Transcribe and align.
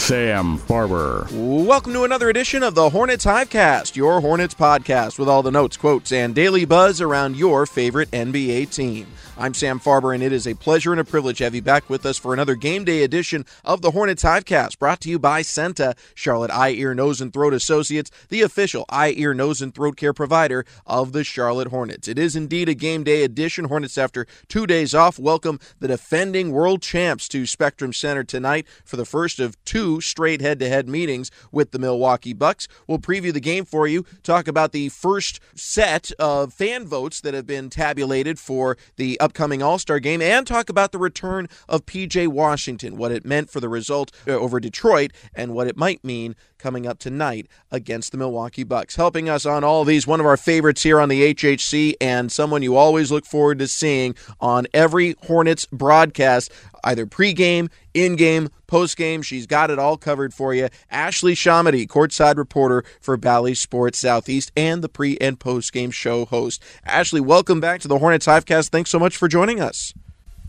Sam 0.00 0.58
Farber. 0.58 1.30
Welcome 1.30 1.92
to 1.92 2.04
another 2.04 2.30
edition 2.30 2.62
of 2.62 2.74
the 2.74 2.88
Hornets 2.88 3.24
Hivecast, 3.24 3.94
your 3.94 4.20
Hornets 4.22 4.54
podcast 4.54 5.18
with 5.18 5.28
all 5.28 5.42
the 5.42 5.52
notes, 5.52 5.76
quotes, 5.76 6.10
and 6.10 6.34
daily 6.34 6.64
buzz 6.64 7.00
around 7.00 7.36
your 7.36 7.66
favorite 7.66 8.10
NBA 8.10 8.74
team. 8.74 9.06
I'm 9.38 9.54
Sam 9.54 9.80
Farber, 9.80 10.14
and 10.14 10.22
it 10.22 10.32
is 10.32 10.46
a 10.46 10.54
pleasure 10.54 10.92
and 10.92 11.00
a 11.00 11.04
privilege 11.04 11.38
to 11.38 11.44
have 11.44 11.54
you 11.54 11.62
back 11.62 11.88
with 11.88 12.04
us 12.04 12.18
for 12.18 12.34
another 12.34 12.56
game 12.56 12.84
day 12.84 13.04
edition 13.04 13.46
of 13.64 13.80
the 13.80 13.92
Hornets 13.92 14.22
Hivecast, 14.22 14.78
brought 14.78 15.00
to 15.00 15.08
you 15.08 15.18
by 15.18 15.40
CEENTA, 15.40 15.96
Charlotte 16.14 16.50
Eye, 16.50 16.72
Ear, 16.72 16.92
Nose, 16.92 17.22
and 17.22 17.32
Throat 17.32 17.54
Associates, 17.54 18.10
the 18.28 18.42
official 18.42 18.84
eye, 18.90 19.14
ear, 19.16 19.32
nose, 19.32 19.62
and 19.62 19.74
throat 19.74 19.96
care 19.96 20.12
provider 20.12 20.66
of 20.86 21.12
the 21.12 21.24
Charlotte 21.24 21.68
Hornets. 21.68 22.06
It 22.06 22.18
is 22.18 22.36
indeed 22.36 22.68
a 22.68 22.74
game 22.74 23.02
day 23.02 23.22
edition. 23.22 23.66
Hornets, 23.66 23.96
after 23.96 24.26
two 24.48 24.66
days 24.66 24.94
off, 24.94 25.18
welcome 25.18 25.58
the 25.78 25.88
defending 25.88 26.52
world 26.52 26.82
champs 26.82 27.26
to 27.28 27.46
Spectrum 27.46 27.94
Center 27.94 28.24
tonight 28.24 28.66
for 28.84 28.96
the 28.96 29.06
first 29.06 29.40
of 29.40 29.62
two 29.64 29.89
straight 29.98 30.42
head 30.42 30.58
to 30.60 30.68
head 30.68 30.90
meetings 30.90 31.30
with 31.50 31.70
the 31.70 31.78
Milwaukee 31.78 32.34
Bucks. 32.34 32.68
We'll 32.86 32.98
preview 32.98 33.32
the 33.32 33.40
game 33.40 33.64
for 33.64 33.86
you, 33.86 34.04
talk 34.22 34.46
about 34.46 34.72
the 34.72 34.90
first 34.90 35.40
set 35.54 36.12
of 36.18 36.52
fan 36.52 36.86
votes 36.86 37.22
that 37.22 37.32
have 37.32 37.46
been 37.46 37.70
tabulated 37.70 38.38
for 38.38 38.76
the 38.96 39.18
upcoming 39.20 39.62
All 39.62 39.78
Star 39.78 39.98
game, 40.00 40.20
and 40.20 40.46
talk 40.46 40.68
about 40.68 40.92
the 40.92 40.98
return 40.98 41.48
of 41.66 41.86
PJ 41.86 42.28
Washington, 42.28 42.98
what 42.98 43.10
it 43.10 43.24
meant 43.24 43.48
for 43.48 43.60
the 43.60 43.70
result 43.70 44.12
uh, 44.28 44.32
over 44.32 44.60
Detroit, 44.60 45.12
and 45.34 45.54
what 45.54 45.66
it 45.66 45.78
might 45.78 46.04
mean 46.04 46.36
coming 46.60 46.86
up 46.86 46.98
tonight 46.98 47.48
against 47.70 48.12
the 48.12 48.18
Milwaukee 48.18 48.64
Bucks. 48.64 48.96
Helping 48.96 49.28
us 49.28 49.46
on 49.46 49.64
all 49.64 49.84
these, 49.84 50.06
one 50.06 50.20
of 50.20 50.26
our 50.26 50.36
favorites 50.36 50.82
here 50.82 51.00
on 51.00 51.08
the 51.08 51.34
HHC, 51.34 51.94
and 52.00 52.30
someone 52.30 52.62
you 52.62 52.76
always 52.76 53.10
look 53.10 53.24
forward 53.24 53.58
to 53.58 53.68
seeing 53.68 54.14
on 54.40 54.66
every 54.72 55.16
Hornets 55.26 55.66
broadcast, 55.66 56.52
either 56.84 57.06
pregame, 57.06 57.68
in-game, 57.94 58.48
post-game. 58.66 59.22
She's 59.22 59.46
got 59.46 59.70
it 59.70 59.78
all 59.78 59.96
covered 59.96 60.32
for 60.32 60.54
you. 60.54 60.68
Ashley 60.90 61.34
ShahAhmadi, 61.34 61.86
courtside 61.86 62.36
reporter 62.36 62.84
for 63.00 63.16
Bally 63.16 63.54
Sports 63.54 63.98
Southeast 63.98 64.52
and 64.56 64.82
the 64.82 64.88
pre 64.88 65.16
and 65.18 65.38
post-game 65.38 65.90
show 65.90 66.24
host. 66.24 66.62
Ashley, 66.84 67.20
welcome 67.20 67.60
back 67.60 67.80
to 67.80 67.88
the 67.88 67.98
Hornets 67.98 68.26
Hivecast. 68.26 68.68
Thanks 68.68 68.90
so 68.90 68.98
much 68.98 69.16
for 69.16 69.28
joining 69.28 69.60
us. 69.60 69.92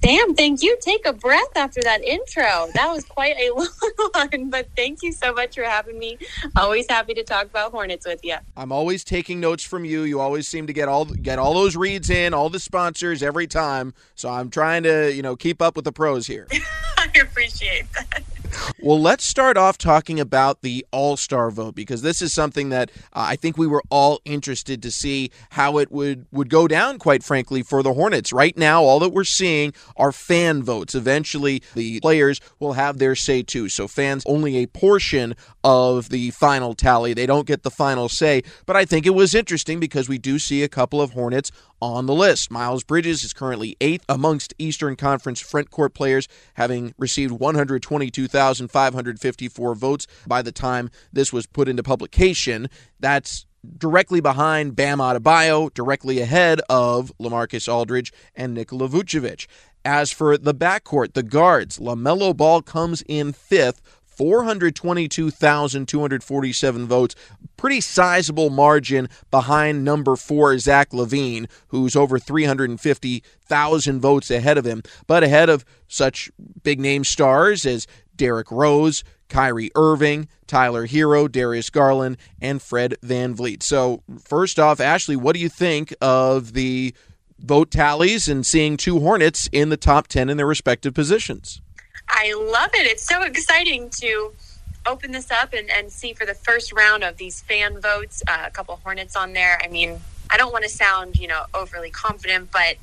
Sam, 0.04 0.34
thank 0.34 0.64
you. 0.64 0.78
Take 0.82 1.06
a 1.06 1.14
breath 1.14 1.56
after 1.56 1.80
that 1.84 2.04
intro. 2.04 2.68
That 2.74 2.92
was 2.92 3.06
quite 3.06 3.36
a 3.38 3.52
long 3.54 4.30
one, 4.32 4.50
but 4.50 4.68
thank 4.76 5.04
you 5.04 5.12
so 5.12 5.34
much 5.34 5.56
for 5.56 5.64
having 5.64 6.00
me. 6.00 6.18
Always 6.56 6.88
happy 6.90 7.14
to 7.14 7.24
talk 7.24 7.46
about 7.46 7.72
Hornets 7.72 8.06
with 8.06 8.24
you. 8.24 8.38
I'm 8.58 8.72
always 8.72 9.04
taking 9.04 9.40
notes 9.40 9.64
from 9.64 9.86
you. 9.86 10.02
You 10.02 10.20
always 10.20 10.48
seem 10.48 10.66
to 10.68 10.74
get 10.74 10.88
all 10.88 11.06
get 11.06 11.38
all 11.38 11.54
those 11.54 11.76
reads 11.76 12.10
in, 12.10 12.34
all 12.34 12.50
the 12.50 12.60
sponsors 12.60 13.22
every 13.22 13.48
time. 13.48 13.94
So 14.16 14.30
I'm 14.30 14.50
trying 14.50 14.84
to, 14.84 15.14
you 15.14 15.22
know, 15.22 15.36
keep 15.36 15.62
up 15.62 15.76
with 15.76 15.86
the 15.86 15.92
pros 15.92 16.26
here. 16.28 16.48
I 16.98 17.10
appreciate 17.22 17.86
that. 17.94 18.24
Well, 18.82 19.00
let's 19.00 19.26
start 19.26 19.58
off 19.58 19.78
talking 19.78 20.20
about 20.20 20.62
the 20.62 20.86
All 20.92 21.18
Star 21.18 21.52
vote 21.52 21.76
because 21.76 22.02
this 22.02 22.22
is 22.22 22.34
something 22.34 22.70
that 22.70 22.92
uh, 23.14 23.26
I 23.30 23.36
think 23.36 23.58
we 23.58 23.68
were 23.68 23.84
all 23.90 24.22
interested 24.26 24.82
to 24.84 24.92
see 24.92 25.32
how 25.52 25.78
it 25.78 25.92
would, 25.92 26.26
would 26.32 26.50
go 26.50 26.68
down, 26.68 26.98
quite 27.00 27.24
frankly, 27.24 27.64
for 27.64 27.84
the 27.84 27.94
Hornets. 27.94 28.34
Right 28.34 28.58
now, 28.58 28.84
all 28.84 29.00
that 29.00 29.10
we're 29.10 29.24
seeing 29.24 29.74
are 29.98 30.12
fan 30.12 30.64
votes. 30.64 30.96
Eventually, 30.96 31.62
the 31.76 32.00
players 32.00 32.42
will 32.60 32.74
have 32.74 32.98
their 32.98 33.16
say 33.16 33.44
too. 33.44 33.70
So, 33.70 33.88
fans 33.88 34.24
only 34.26 34.58
a 34.58 34.68
portion 34.68 35.36
of 35.64 36.10
the 36.10 36.32
final 36.32 36.74
tally. 36.74 37.14
They 37.14 37.26
don't 37.26 37.48
get 37.48 37.64
the 37.64 37.72
final 37.72 38.10
say. 38.10 38.44
But 38.66 38.76
I 38.76 38.86
think 38.86 39.06
it 39.06 39.12
was 39.12 39.36
interesting 39.36 39.80
because 39.80 40.10
we 40.10 40.18
do 40.18 40.40
see 40.40 40.64
a 40.64 40.70
couple 40.70 41.02
of 41.02 41.12
Hornets 41.12 41.52
on 41.82 42.06
the 42.06 42.14
list. 42.14 42.52
Miles 42.52 42.84
Bridges 42.84 43.24
is 43.24 43.34
currently 43.34 43.76
eighth 43.82 44.06
amongst 44.08 44.54
Eastern 44.58 44.96
Conference 44.96 45.40
front 45.40 45.72
court 45.72 45.94
players, 45.94 46.28
having 46.54 46.94
received 46.98 47.34
122,554 47.34 49.76
votes 49.76 50.08
by 50.28 50.42
the 50.42 50.52
time 50.52 50.90
this 51.12 51.34
was 51.34 51.46
put 51.46 51.68
into 51.68 51.84
publication. 51.84 52.70
That's 53.00 53.46
directly 53.78 54.22
behind 54.22 54.76
Bam 54.76 55.00
Adebayo, 55.00 55.74
directly 55.74 56.20
ahead 56.20 56.62
of 56.70 57.12
Lamarcus 57.20 57.72
Aldridge 57.72 58.14
and 58.36 58.54
Nikola 58.54 58.88
Vucevic. 58.88 59.48
As 59.84 60.12
for 60.12 60.38
the 60.38 60.54
backcourt, 60.54 61.14
the 61.14 61.24
guards, 61.24 61.80
LaMelo 61.80 62.38
Ball 62.38 62.62
comes 62.62 63.04
in 63.08 63.34
fifth 63.34 63.82
422,247 64.12 66.88
votes. 66.88 67.16
Pretty 67.58 67.82
sizable 67.82 68.50
margin 68.50 69.10
behind 69.30 69.84
number 69.84 70.16
four, 70.16 70.58
Zach 70.60 70.92
LaVine, 70.92 71.50
who's 71.68 71.96
over 71.96 72.20
350,000 72.20 74.00
votes 74.00 74.30
ahead 74.30 74.58
of 74.58 74.66
him, 74.66 74.84
but 75.08 75.24
ahead 75.24 75.50
of 75.50 75.66
such 75.88 76.32
big 76.64 76.80
name 76.80 77.04
stars 77.04 77.66
as 77.66 77.88
Derrick 78.16 78.52
Rose, 78.52 79.04
Kyrie 79.30 79.72
Irving, 79.76 80.28
Tyler 80.46 80.86
Herro, 80.86 81.32
Darius 81.32 81.70
Garland, 81.70 82.18
and 82.42 82.62
Fred 82.62 82.96
Van 83.02 83.36
VanVleet. 83.36 83.64
So, 83.64 84.04
first 84.24 84.60
off, 84.60 84.80
Ashley, 84.80 85.16
what 85.16 85.34
do 85.34 85.40
you 85.40 85.50
think 85.50 85.94
of 86.02 86.54
the 86.54 86.94
vote 87.40 87.72
tallies 87.72 88.28
and 88.28 88.46
seeing 88.46 88.78
two 88.78 89.00
Hornets 89.00 89.50
in 89.52 89.70
the 89.70 89.78
top 89.78 90.08
10 90.08 90.30
in 90.30 90.38
their 90.38 90.46
respective 90.46 90.94
positions? 90.94 91.62
I 92.12 92.34
love 92.34 92.72
it. 92.74 92.86
It's 92.86 93.08
so 93.08 93.24
exciting 93.24 93.90
to 94.02 94.34
open 94.86 95.12
this 95.12 95.32
up 95.32 95.54
and, 95.54 95.70
and 95.72 95.92
see 95.92 96.14
for 96.14 96.26
the 96.26 96.34
first 96.34 96.74
round 96.74 97.04
of 97.04 97.18
these 97.18 97.42
fan 97.42 97.80
votes 97.80 98.22
uh, 98.28 98.44
a 98.48 98.52
couple 98.52 98.80
Hornets 98.84 99.16
on 99.16 99.34
there. 99.34 99.60
I 99.64 99.68
mean, 99.68 100.00
I 100.30 100.38
don't 100.38 100.52
want 100.52 100.64
to 100.64 100.70
sound, 100.70 101.18
you 101.18 101.28
know, 101.28 101.44
overly 101.54 101.90
confident, 101.90 102.52
but 102.52 102.76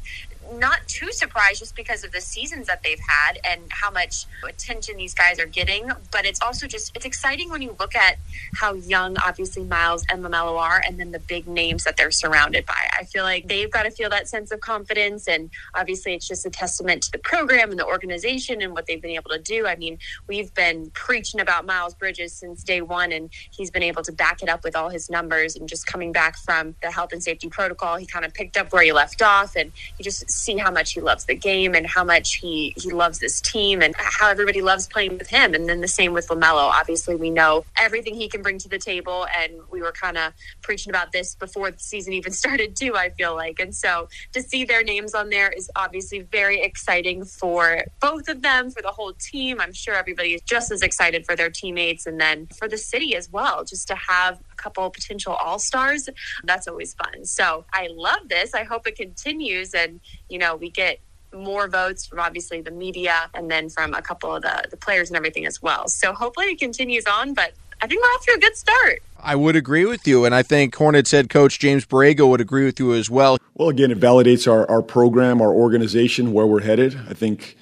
not 0.53 0.87
too 0.87 1.13
surprised 1.13 1.61
just 1.61 1.77
because 1.77 2.05
of 2.05 2.13
the 2.13 2.21
seasons 2.21 2.67
that 2.67 2.83
they've 2.83 3.01
had 3.01 3.39
and 3.45 3.63
how 3.71 3.91
much 3.91 4.27
attention 4.47 4.97
these 4.97 5.15
guys 5.15 5.39
are 5.39 5.47
getting. 5.47 5.91
But 6.11 6.25
it's 6.25 6.41
also 6.43 6.67
just 6.67 6.97
it's 6.97 7.05
exciting 7.05 7.51
when 7.51 7.63
you 7.63 7.77
look 7.79 7.95
at 7.95 8.17
how 8.55 8.75
young, 8.75 9.17
obviously 9.25 9.65
Miles 9.65 10.05
and 10.11 10.25
Lamelo 10.25 10.59
are, 10.59 10.83
and 10.87 10.99
then 10.99 11.13
the 11.13 11.19
big 11.19 11.47
names 11.47 11.85
that 11.85 11.97
they're 11.97 12.11
surrounded 12.11 12.67
by. 12.67 12.89
I 12.99 13.05
feel 13.05 13.25
like 13.25 13.49
they've 13.49 13.71
got 13.71 13.85
to 13.85 13.91
feel 13.91 14.11
that 14.11 14.29
sense 14.29 14.51
of 14.51 14.61
confidence, 14.61 15.29
and 15.29 15.51
obviously 15.75 16.15
it's 16.15 16.27
just 16.27 16.47
a 16.47 16.51
testament 16.51 17.03
to 17.05 17.13
the 17.13 17.19
program 17.19 17.71
and 17.71 17.79
the 17.79 17.87
organization 17.87 18.63
and 18.63 18.73
what 18.73 18.87
they've 18.87 19.01
been 19.01 19.13
able 19.13 19.31
to 19.31 19.39
do. 19.39 19.67
I 19.67 19.77
mean, 19.77 19.99
we've 20.27 20.53
been 20.55 20.91
preaching 20.91 21.41
about 21.41 21.67
Miles 21.67 21.95
Bridges 21.95 22.33
since 22.33 22.63
day 22.63 22.81
one, 22.81 23.13
and 23.13 23.31
he's 23.51 23.71
been 23.71 23.83
able 23.83 24.03
to 24.03 24.13
back 24.13 24.43
it 24.43 24.49
up 24.49 24.65
with 24.65 24.77
all 24.77 24.89
his 24.89 25.11
numbers 25.11 25.57
and 25.57 25.69
just 25.69 25.87
coming 25.87 26.13
back 26.13 26.37
from 26.37 26.75
the 26.83 26.91
health 26.91 27.13
and 27.13 27.23
safety 27.23 27.49
protocol. 27.49 27.97
He 27.97 28.07
kind 28.07 28.25
of 28.25 28.33
picked 28.35 28.57
up 28.57 28.73
where 28.73 28.83
he 28.83 28.93
left 28.93 29.23
off, 29.23 29.57
and 29.57 29.73
he 29.97 30.05
just 30.05 30.31
see 30.39 30.57
how 30.57 30.71
much 30.71 30.93
he 30.93 31.01
loves 31.01 31.25
the 31.25 31.35
game 31.35 31.75
and 31.75 31.87
how 31.87 32.05
much 32.05 32.37
he 32.37 32.75
he 32.77 32.91
loves 32.91 33.19
this 33.19 33.41
team 33.41 33.83
and 33.83 33.95
how 33.99 34.29
everybody 34.29 34.63
loves 34.63 34.87
playing 34.87 35.19
with 35.19 35.29
him. 35.29 35.55
And 35.55 35.69
then 35.69 35.81
the 35.81 35.89
same 35.89 36.13
with 36.13 36.29
Lamelo. 36.29 36.71
Obviously, 36.71 37.17
we 37.17 37.31
know 37.31 37.65
everything 37.77 38.15
he 38.15 38.29
can 38.29 38.43
bring 38.43 38.59
to 38.59 38.69
the 38.69 38.79
table, 38.79 39.27
and 39.37 39.53
we 39.71 39.81
were 39.81 39.93
kind 39.93 40.17
of 40.17 40.33
preaching 40.63 40.91
about 40.91 41.13
this 41.13 41.35
before 41.35 41.71
the 41.71 41.79
season 41.79 42.13
even 42.13 42.33
started 42.43 42.77
too. 42.77 42.97
I 42.97 43.11
feel 43.11 43.35
like, 43.35 43.61
and 43.61 43.75
so 43.75 44.09
to 44.33 44.43
see 44.43 44.65
their 44.65 44.83
names 44.83 45.15
on 45.15 45.31
there 45.31 45.51
is 45.51 45.71
obviously 45.77 46.21
very 46.21 46.63
exciting 46.63 47.25
for 47.25 47.83
both 48.01 48.29
of 48.29 48.43
them, 48.43 48.71
for 48.71 48.83
the 48.83 48.91
whole 48.91 49.13
team. 49.13 49.61
I'm 49.61 49.73
sure 49.73 49.95
everybody 49.95 50.35
is 50.35 50.43
just 50.43 50.71
as 50.71 50.83
excited 50.83 51.27
for 51.27 51.37
their 51.37 51.51
teammates, 51.51 52.07
and 52.07 52.21
then 52.21 52.47
for 52.59 52.69
the 52.69 52.79
city 52.79 53.17
as 53.17 53.31
well, 53.31 53.65
just 53.65 53.89
to 53.89 53.95
have 53.95 54.41
couple 54.59 54.89
potential 54.91 55.33
all 55.35 55.59
stars. 55.59 56.09
That's 56.45 56.69
always 56.69 56.95
fun. 56.95 57.25
So 57.25 57.65
I 57.73 57.89
love 57.95 58.29
this. 58.29 58.55
I 58.55 58.65
hope 58.65 58.87
it 58.87 58.97
continues, 58.97 59.75
and 59.75 60.01
you 60.29 60.39
know 60.39 60.57
we 60.57 60.71
get 60.71 61.01
more 61.35 61.69
votes 61.69 62.07
from 62.07 62.21
obviously 62.21 62.61
the 62.61 62.71
media 62.71 63.31
and 63.35 63.51
then 63.51 63.69
from 63.69 63.93
a 63.95 64.01
couple 64.01 64.35
of 64.35 64.43
the, 64.43 64.65
the 64.71 64.77
players 64.77 65.11
and 65.11 65.17
everything 65.17 65.45
as 65.45 65.61
well. 65.61 65.87
So 65.89 66.13
hopefully 66.13 66.47
it 66.47 66.59
continues 66.59 67.05
on, 67.07 67.35
but 67.35 67.53
I 67.81 67.87
think 67.87 68.03
we're 68.03 68.09
off 68.09 68.25
to 68.25 68.33
a 68.33 68.41
good 68.41 68.57
start. 68.57 69.03
I 69.21 69.37
would 69.37 69.57
agree 69.57 69.85
with 69.85 70.07
you, 70.07 70.25
and 70.25 70.35
I 70.35 70.43
think 70.43 70.75
Hornets 70.75 71.11
head 71.11 71.29
coach 71.29 71.59
James 71.59 71.85
Borrego 71.87 72.29
would 72.29 72.41
agree 72.41 72.65
with 72.65 72.79
you 72.81 72.95
as 72.95 73.11
well. 73.11 73.39
Well, 73.55 73.69
again, 73.69 73.91
it 73.91 74.01
validates 74.01 74.51
our, 74.51 74.69
our 74.71 74.83
program, 74.83 75.41
our 75.41 75.53
organization, 75.53 76.33
where 76.33 76.47
we're 76.47 76.63
headed. 76.63 76.99
I 77.09 77.15
think 77.15 77.57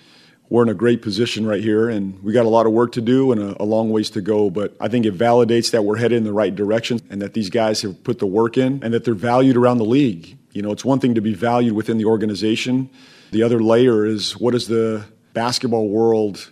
we're 0.48 0.62
in 0.62 0.68
a 0.68 0.74
great 0.74 1.02
position 1.02 1.46
right 1.46 1.60
here, 1.60 1.88
and 1.88 2.22
we 2.22 2.32
got 2.32 2.46
a 2.46 2.48
lot 2.48 2.66
of 2.66 2.72
work 2.72 2.92
to 2.92 3.00
do 3.00 3.32
and 3.32 3.40
a, 3.40 3.62
a, 3.62 3.64
long 3.64 3.90
ways 3.90 4.10
to 4.10 4.20
go. 4.20 4.48
But 4.48 4.76
I 4.80 4.88
think 4.88 5.04
it 5.04 5.16
validates 5.16 5.72
that 5.72 5.82
we're 5.82 5.96
headed 5.96 6.18
in 6.18 6.24
the 6.24 6.32
right 6.32 6.54
direction 6.54 7.00
and 7.10 7.20
that 7.20 7.34
these 7.34 7.50
guys 7.50 7.82
have 7.82 8.02
put 8.04 8.20
the 8.20 8.26
work 8.26 8.56
in 8.56 8.82
and 8.84 8.94
that 8.94 9.04
they're 9.04 9.14
valued 9.14 9.56
around 9.56 9.78
the 9.78 9.84
league. 9.84 10.38
You 10.52 10.62
know, 10.62 10.70
it's 10.70 10.84
one 10.84 11.00
thing 11.00 11.14
to 11.16 11.20
be 11.20 11.34
valued 11.34 11.74
within 11.74 11.98
the 11.98 12.04
organization. 12.04 12.90
The 13.32 13.42
other 13.42 13.60
layer 13.60 14.06
is 14.06 14.36
what 14.36 14.52
does 14.52 14.68
the 14.68 15.04
basketball 15.32 15.88
world 15.88 16.50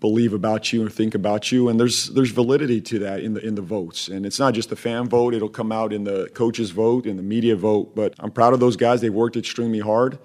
believe 0.00 0.32
about 0.32 0.72
you 0.72 0.86
or 0.86 0.90
think 0.90 1.14
about 1.14 1.50
you 1.50 1.68
and 1.68 1.78
there's 1.78 2.08
there's 2.10 2.30
validity 2.30 2.80
to 2.80 3.00
that 3.00 3.20
in 3.20 3.34
the 3.34 3.44
in 3.44 3.56
the 3.56 3.62
votes 3.62 4.06
and 4.06 4.24
it's 4.24 4.38
not 4.38 4.54
just 4.54 4.70
the 4.70 4.76
fan 4.76 5.08
vote 5.08 5.34
it'll 5.34 5.48
come 5.48 5.72
out 5.72 5.92
in 5.92 6.04
the 6.04 6.28
coaches 6.34 6.70
vote 6.70 7.04
in 7.04 7.16
the 7.16 7.22
media 7.22 7.56
vote 7.56 7.96
but 7.96 8.14
i'm 8.20 8.30
proud 8.30 8.52
of 8.52 8.60
those 8.60 8.76
guys 8.76 9.00
they've 9.00 9.12
worked 9.12 9.36
extremely 9.36 9.80
hard 9.80 10.16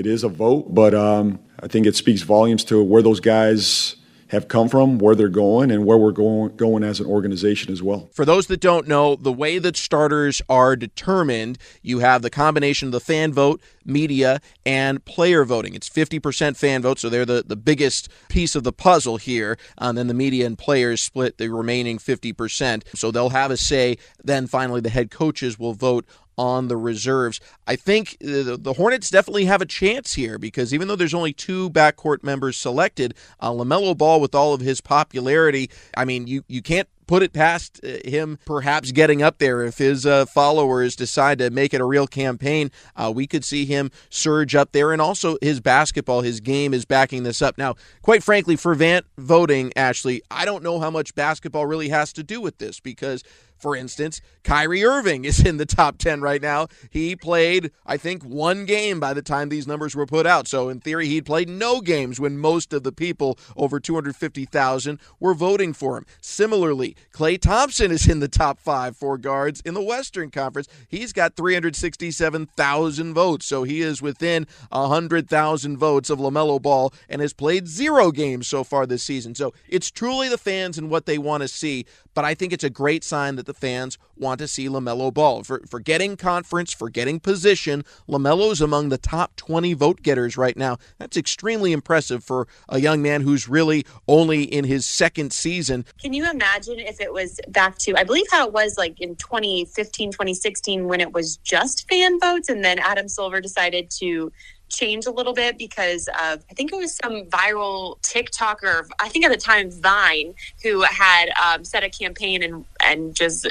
it 0.00 0.06
is 0.06 0.24
a 0.24 0.28
vote 0.28 0.74
but 0.74 0.94
um, 0.94 1.38
i 1.62 1.68
think 1.68 1.86
it 1.86 1.94
speaks 1.94 2.22
volumes 2.22 2.64
to 2.64 2.82
where 2.82 3.02
those 3.02 3.20
guys 3.20 3.96
have 4.30 4.46
come 4.46 4.68
from, 4.68 4.98
where 4.98 5.16
they're 5.16 5.28
going, 5.28 5.72
and 5.72 5.84
where 5.84 5.98
we're 5.98 6.12
going, 6.12 6.54
going 6.54 6.84
as 6.84 7.00
an 7.00 7.06
organization 7.06 7.72
as 7.72 7.82
well. 7.82 8.08
For 8.12 8.24
those 8.24 8.46
that 8.46 8.60
don't 8.60 8.86
know, 8.86 9.16
the 9.16 9.32
way 9.32 9.58
that 9.58 9.76
starters 9.76 10.40
are 10.48 10.76
determined, 10.76 11.58
you 11.82 11.98
have 11.98 12.22
the 12.22 12.30
combination 12.30 12.88
of 12.88 12.92
the 12.92 13.00
fan 13.00 13.32
vote, 13.32 13.60
media, 13.84 14.40
and 14.64 15.04
player 15.04 15.44
voting. 15.44 15.74
It's 15.74 15.88
50% 15.88 16.56
fan 16.56 16.82
vote, 16.82 17.00
so 17.00 17.08
they're 17.08 17.26
the, 17.26 17.42
the 17.44 17.56
biggest 17.56 18.08
piece 18.28 18.54
of 18.54 18.62
the 18.62 18.72
puzzle 18.72 19.16
here. 19.16 19.58
And 19.78 19.98
then 19.98 20.06
the 20.06 20.14
media 20.14 20.46
and 20.46 20.56
players 20.56 21.02
split 21.02 21.38
the 21.38 21.48
remaining 21.48 21.98
50%. 21.98 22.84
So 22.94 23.10
they'll 23.10 23.30
have 23.30 23.50
a 23.50 23.56
say. 23.56 23.98
Then 24.22 24.46
finally, 24.46 24.80
the 24.80 24.90
head 24.90 25.10
coaches 25.10 25.58
will 25.58 25.74
vote 25.74 26.06
on 26.40 26.68
the 26.68 26.76
reserves. 26.76 27.38
I 27.66 27.76
think 27.76 28.16
the, 28.18 28.72
Hornets 28.74 29.10
definitely 29.10 29.44
have 29.44 29.60
a 29.60 29.66
chance 29.66 30.14
here 30.14 30.38
because 30.38 30.72
even 30.72 30.88
though 30.88 30.96
there's 30.96 31.12
only 31.12 31.34
two 31.34 31.68
backcourt 31.68 32.24
members 32.24 32.56
selected, 32.56 33.12
uh, 33.40 33.50
LaMelo 33.50 33.94
Ball, 33.94 34.22
with 34.22 34.34
all 34.34 34.54
of 34.54 34.62
his 34.62 34.80
popularity, 34.80 35.68
I 35.94 36.06
mean, 36.06 36.26
you, 36.26 36.42
you 36.48 36.62
can't 36.62 36.88
put 37.06 37.22
it 37.22 37.34
past 37.34 37.78
uh, 37.84 38.08
him 38.08 38.38
perhaps 38.46 38.90
getting 38.92 39.20
up 39.20 39.36
there 39.36 39.62
if 39.62 39.76
his 39.76 40.06
uh, 40.06 40.24
followers 40.24 40.96
decide 40.96 41.38
to 41.40 41.50
make 41.50 41.74
it 41.74 41.80
a 41.82 41.84
real 41.84 42.06
campaign. 42.06 42.70
Uh, 42.96 43.12
we 43.14 43.26
could 43.26 43.44
see 43.44 43.66
him 43.66 43.90
surge 44.08 44.54
up 44.54 44.72
there, 44.72 44.92
and 44.92 45.02
also 45.02 45.36
his 45.42 45.60
basketball, 45.60 46.22
his 46.22 46.40
game 46.40 46.72
is 46.72 46.86
backing 46.86 47.22
this 47.22 47.42
up. 47.42 47.58
Now, 47.58 47.74
quite 48.00 48.22
frankly, 48.22 48.56
for 48.56 48.74
Vant 48.74 49.04
voting, 49.18 49.72
Ashley, 49.76 50.22
I 50.30 50.46
don't 50.46 50.62
know 50.62 50.80
how 50.80 50.90
much 50.90 51.14
basketball 51.14 51.66
really 51.66 51.90
has 51.90 52.14
to 52.14 52.22
do 52.22 52.40
with 52.40 52.56
this 52.56 52.80
because 52.80 53.22
for 53.60 53.76
instance, 53.76 54.20
Kyrie 54.42 54.84
Irving 54.84 55.24
is 55.24 55.44
in 55.44 55.58
the 55.58 55.66
top 55.66 55.98
10 55.98 56.20
right 56.20 56.40
now. 56.40 56.68
He 56.90 57.14
played, 57.14 57.70
I 57.84 57.96
think, 57.96 58.22
one 58.22 58.64
game 58.64 58.98
by 58.98 59.12
the 59.12 59.22
time 59.22 59.48
these 59.48 59.66
numbers 59.66 59.94
were 59.94 60.06
put 60.06 60.26
out. 60.26 60.48
So, 60.48 60.68
in 60.68 60.80
theory, 60.80 61.06
he'd 61.06 61.26
played 61.26 61.48
no 61.48 61.80
games 61.80 62.18
when 62.18 62.38
most 62.38 62.72
of 62.72 62.82
the 62.82 62.92
people, 62.92 63.38
over 63.56 63.78
250,000, 63.78 64.98
were 65.18 65.34
voting 65.34 65.72
for 65.72 65.98
him. 65.98 66.06
Similarly, 66.20 66.96
Klay 67.12 67.40
Thompson 67.40 67.90
is 67.90 68.08
in 68.08 68.20
the 68.20 68.28
top 68.28 68.58
five 68.60 68.96
for 68.96 69.18
guards 69.18 69.60
in 69.60 69.74
the 69.74 69.82
Western 69.82 70.30
Conference. 70.30 70.68
He's 70.88 71.12
got 71.12 71.36
367,000 71.36 73.14
votes. 73.14 73.46
So, 73.46 73.62
he 73.64 73.82
is 73.82 74.00
within 74.00 74.46
100,000 74.70 75.76
votes 75.76 76.08
of 76.08 76.18
LaMelo 76.18 76.60
Ball 76.62 76.92
and 77.08 77.20
has 77.20 77.34
played 77.34 77.68
zero 77.68 78.10
games 78.10 78.48
so 78.48 78.64
far 78.64 78.86
this 78.86 79.02
season. 79.02 79.34
So, 79.34 79.52
it's 79.68 79.90
truly 79.90 80.28
the 80.30 80.38
fans 80.38 80.78
and 80.78 80.88
what 80.88 81.04
they 81.04 81.18
want 81.18 81.42
to 81.42 81.48
see. 81.48 81.84
But 82.14 82.24
I 82.24 82.34
think 82.34 82.52
it's 82.52 82.64
a 82.64 82.70
great 82.70 83.04
sign 83.04 83.36
that 83.36 83.49
the 83.50 83.58
fans 83.58 83.98
want 84.16 84.38
to 84.38 84.46
see 84.46 84.68
LaMelo 84.68 85.12
Ball. 85.12 85.42
For, 85.42 85.60
for 85.68 85.80
getting 85.80 86.16
conference, 86.16 86.72
for 86.72 86.88
getting 86.88 87.18
position, 87.18 87.84
LaMelo's 88.08 88.60
among 88.60 88.90
the 88.90 88.98
top 88.98 89.34
20 89.36 89.74
vote 89.74 90.02
getters 90.02 90.36
right 90.36 90.56
now. 90.56 90.78
That's 90.98 91.16
extremely 91.16 91.72
impressive 91.72 92.22
for 92.22 92.46
a 92.68 92.78
young 92.78 93.02
man 93.02 93.22
who's 93.22 93.48
really 93.48 93.84
only 94.06 94.42
in 94.44 94.64
his 94.64 94.86
second 94.86 95.32
season. 95.32 95.84
Can 96.00 96.12
you 96.12 96.30
imagine 96.30 96.78
if 96.78 97.00
it 97.00 97.12
was 97.12 97.40
back 97.48 97.76
to, 97.78 97.96
I 97.96 98.04
believe 98.04 98.26
how 98.30 98.46
it 98.46 98.52
was 98.52 98.78
like 98.78 99.00
in 99.00 99.16
2015, 99.16 100.12
2016 100.12 100.86
when 100.86 101.00
it 101.00 101.12
was 101.12 101.38
just 101.38 101.88
fan 101.88 102.20
votes 102.20 102.48
and 102.48 102.64
then 102.64 102.78
Adam 102.78 103.08
Silver 103.08 103.40
decided 103.40 103.90
to 103.98 104.30
change 104.70 105.06
a 105.06 105.10
little 105.10 105.34
bit 105.34 105.58
because 105.58 106.08
of 106.08 106.44
I 106.50 106.54
think 106.54 106.72
it 106.72 106.76
was 106.76 106.96
some 106.96 107.26
viral 107.26 108.00
TikToker 108.02 108.88
I 108.98 109.08
think 109.08 109.24
at 109.24 109.30
the 109.30 109.36
time 109.36 109.70
Vine 109.70 110.34
who 110.62 110.82
had 110.82 111.30
um, 111.42 111.64
set 111.64 111.84
a 111.84 111.90
campaign 111.90 112.42
and 112.42 112.64
and 112.82 113.14
just 113.14 113.46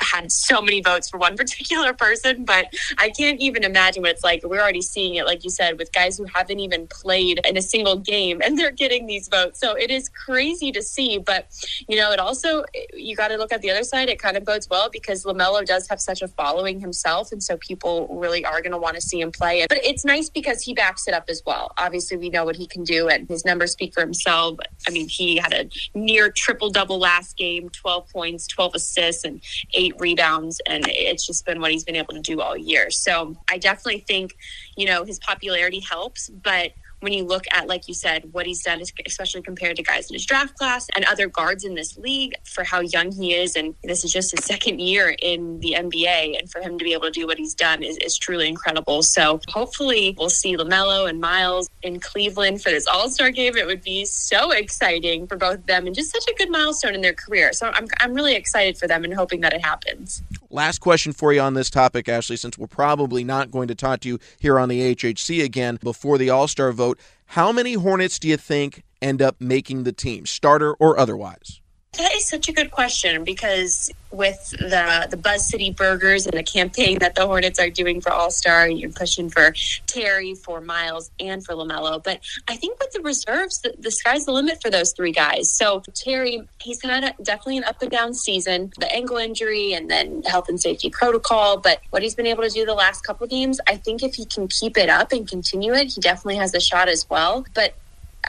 had 0.00 0.32
so 0.32 0.60
many 0.60 0.80
votes 0.80 1.08
for 1.08 1.18
one 1.18 1.36
particular 1.36 1.92
person, 1.92 2.44
but 2.44 2.72
I 2.98 3.10
can't 3.10 3.40
even 3.40 3.64
imagine 3.64 4.02
what 4.02 4.12
it's 4.12 4.24
like. 4.24 4.42
We're 4.44 4.60
already 4.60 4.82
seeing 4.82 5.16
it, 5.16 5.26
like 5.26 5.44
you 5.44 5.50
said, 5.50 5.78
with 5.78 5.92
guys 5.92 6.18
who 6.18 6.26
haven't 6.34 6.60
even 6.60 6.86
played 6.86 7.40
in 7.46 7.56
a 7.56 7.62
single 7.62 7.96
game 7.96 8.40
and 8.44 8.58
they're 8.58 8.70
getting 8.70 9.06
these 9.06 9.28
votes. 9.28 9.60
So 9.60 9.74
it 9.74 9.90
is 9.90 10.08
crazy 10.08 10.72
to 10.72 10.82
see. 10.82 11.18
But, 11.18 11.48
you 11.88 11.96
know, 11.96 12.12
it 12.12 12.18
also, 12.18 12.64
you 12.92 13.16
got 13.16 13.28
to 13.28 13.36
look 13.36 13.52
at 13.52 13.62
the 13.62 13.70
other 13.70 13.84
side. 13.84 14.08
It 14.08 14.18
kind 14.20 14.36
of 14.36 14.44
bodes 14.44 14.68
well 14.68 14.88
because 14.90 15.24
LaMelo 15.24 15.64
does 15.64 15.88
have 15.88 16.00
such 16.00 16.22
a 16.22 16.28
following 16.28 16.80
himself. 16.80 17.32
And 17.32 17.42
so 17.42 17.56
people 17.56 18.08
really 18.10 18.44
are 18.44 18.60
going 18.60 18.72
to 18.72 18.78
want 18.78 18.96
to 18.96 19.00
see 19.00 19.20
him 19.20 19.32
play. 19.32 19.66
But 19.68 19.84
it's 19.84 20.04
nice 20.04 20.28
because 20.28 20.62
he 20.62 20.74
backs 20.74 21.08
it 21.08 21.14
up 21.14 21.24
as 21.28 21.42
well. 21.46 21.72
Obviously, 21.78 22.16
we 22.16 22.30
know 22.30 22.44
what 22.44 22.56
he 22.56 22.66
can 22.66 22.84
do 22.84 23.08
and 23.08 23.28
his 23.28 23.44
numbers 23.44 23.72
speak 23.72 23.94
for 23.94 24.00
himself. 24.00 24.58
I 24.86 24.90
mean, 24.90 25.08
he 25.08 25.36
had 25.36 25.52
a 25.52 25.68
near 25.94 26.30
triple 26.30 26.70
double 26.70 26.98
last 26.98 27.36
game 27.36 27.68
12 27.70 28.08
points, 28.08 28.46
12 28.46 28.74
assists, 28.74 29.24
and 29.24 29.40
eight 29.74 29.87
eight 29.88 29.94
rebounds, 29.98 30.60
and 30.68 30.84
it's 30.86 31.26
just 31.26 31.44
been 31.46 31.60
what 31.60 31.70
he's 31.70 31.84
been 31.84 31.96
able 31.96 32.14
to 32.14 32.20
do 32.20 32.40
all 32.40 32.56
year. 32.56 32.90
So 32.90 33.36
I 33.50 33.58
definitely 33.58 34.04
think, 34.06 34.34
you 34.76 34.86
know, 34.86 35.04
his 35.04 35.18
popularity 35.18 35.80
helps, 35.80 36.28
but 36.28 36.72
when 37.00 37.12
you 37.12 37.24
look 37.24 37.44
at, 37.52 37.68
like 37.68 37.88
you 37.88 37.94
said, 37.94 38.32
what 38.32 38.46
he's 38.46 38.62
done, 38.62 38.82
especially 39.06 39.42
compared 39.42 39.76
to 39.76 39.82
guys 39.82 40.10
in 40.10 40.14
his 40.14 40.26
draft 40.26 40.56
class 40.56 40.86
and 40.94 41.04
other 41.04 41.28
guards 41.28 41.64
in 41.64 41.74
this 41.74 41.96
league 41.98 42.34
for 42.44 42.64
how 42.64 42.80
young 42.80 43.12
he 43.12 43.34
is. 43.34 43.56
And 43.56 43.74
this 43.84 44.04
is 44.04 44.12
just 44.12 44.32
his 44.32 44.44
second 44.44 44.80
year 44.80 45.14
in 45.20 45.60
the 45.60 45.76
NBA. 45.78 46.38
And 46.38 46.50
for 46.50 46.60
him 46.60 46.78
to 46.78 46.84
be 46.84 46.92
able 46.92 47.04
to 47.04 47.10
do 47.10 47.26
what 47.26 47.38
he's 47.38 47.54
done 47.54 47.82
is, 47.82 47.96
is 47.98 48.16
truly 48.16 48.48
incredible. 48.48 49.02
So 49.02 49.40
hopefully 49.48 50.14
we'll 50.18 50.30
see 50.30 50.56
LaMelo 50.56 51.08
and 51.08 51.20
Miles 51.20 51.68
in 51.82 52.00
Cleveland 52.00 52.62
for 52.62 52.70
this 52.70 52.86
All 52.86 53.08
Star 53.08 53.30
game. 53.30 53.56
It 53.56 53.66
would 53.66 53.82
be 53.82 54.04
so 54.04 54.50
exciting 54.50 55.26
for 55.26 55.36
both 55.36 55.58
of 55.58 55.66
them 55.66 55.86
and 55.86 55.94
just 55.94 56.10
such 56.10 56.24
a 56.28 56.34
good 56.34 56.50
milestone 56.50 56.94
in 56.94 57.00
their 57.00 57.14
career. 57.14 57.52
So 57.52 57.70
I'm, 57.72 57.86
I'm 58.00 58.14
really 58.14 58.34
excited 58.34 58.78
for 58.78 58.86
them 58.86 59.04
and 59.04 59.14
hoping 59.14 59.40
that 59.42 59.52
it 59.52 59.64
happens. 59.64 60.22
Last 60.50 60.78
question 60.78 61.12
for 61.12 61.32
you 61.34 61.42
on 61.42 61.52
this 61.52 61.68
topic, 61.68 62.08
Ashley, 62.08 62.36
since 62.36 62.56
we're 62.56 62.68
probably 62.68 63.22
not 63.22 63.50
going 63.50 63.68
to 63.68 63.74
talk 63.74 64.00
to 64.00 64.08
you 64.08 64.18
here 64.40 64.58
on 64.58 64.70
the 64.70 64.94
HHC 64.94 65.44
again 65.44 65.78
before 65.82 66.16
the 66.16 66.30
All 66.30 66.48
Star 66.48 66.72
vote. 66.72 66.98
How 67.26 67.52
many 67.52 67.74
Hornets 67.74 68.18
do 68.18 68.28
you 68.28 68.38
think 68.38 68.82
end 69.02 69.20
up 69.20 69.36
making 69.40 69.84
the 69.84 69.92
team, 69.92 70.24
starter 70.24 70.72
or 70.74 70.98
otherwise? 70.98 71.60
That 71.94 72.14
is 72.14 72.28
such 72.28 72.48
a 72.48 72.52
good 72.52 72.70
question 72.70 73.24
because 73.24 73.90
with 74.10 74.50
the 74.50 75.08
the 75.10 75.16
Buzz 75.16 75.48
City 75.48 75.70
Burgers 75.70 76.26
and 76.26 76.36
the 76.38 76.42
campaign 76.42 76.98
that 77.00 77.14
the 77.14 77.26
Hornets 77.26 77.58
are 77.58 77.70
doing 77.70 78.00
for 78.00 78.12
All 78.12 78.30
Star, 78.30 78.68
you're 78.68 78.90
pushing 78.90 79.28
for 79.30 79.52
Terry, 79.86 80.34
for 80.34 80.60
Miles, 80.60 81.10
and 81.18 81.44
for 81.44 81.54
Lamelo. 81.54 82.02
But 82.02 82.20
I 82.46 82.56
think 82.56 82.78
with 82.78 82.92
the 82.92 83.00
reserves, 83.00 83.60
the, 83.62 83.74
the 83.78 83.90
sky's 83.90 84.26
the 84.26 84.32
limit 84.32 84.60
for 84.62 84.70
those 84.70 84.92
three 84.92 85.12
guys. 85.12 85.52
So 85.52 85.82
Terry, 85.94 86.42
he's 86.60 86.82
had 86.82 87.04
a, 87.04 87.22
definitely 87.22 87.58
an 87.58 87.64
up 87.64 87.80
and 87.82 87.90
down 87.90 88.14
season, 88.14 88.72
the 88.78 88.92
ankle 88.94 89.16
injury, 89.16 89.72
and 89.72 89.90
then 89.90 90.22
health 90.22 90.48
and 90.48 90.60
safety 90.60 90.90
protocol. 90.90 91.56
But 91.58 91.80
what 91.90 92.02
he's 92.02 92.14
been 92.14 92.26
able 92.26 92.44
to 92.44 92.50
do 92.50 92.64
the 92.64 92.74
last 92.74 93.02
couple 93.02 93.26
games, 93.26 93.60
I 93.66 93.76
think 93.76 94.02
if 94.02 94.14
he 94.14 94.24
can 94.24 94.46
keep 94.46 94.76
it 94.76 94.88
up 94.88 95.10
and 95.10 95.26
continue 95.26 95.72
it, 95.72 95.92
he 95.94 96.00
definitely 96.00 96.36
has 96.36 96.54
a 96.54 96.60
shot 96.60 96.88
as 96.88 97.08
well. 97.10 97.44
But 97.54 97.74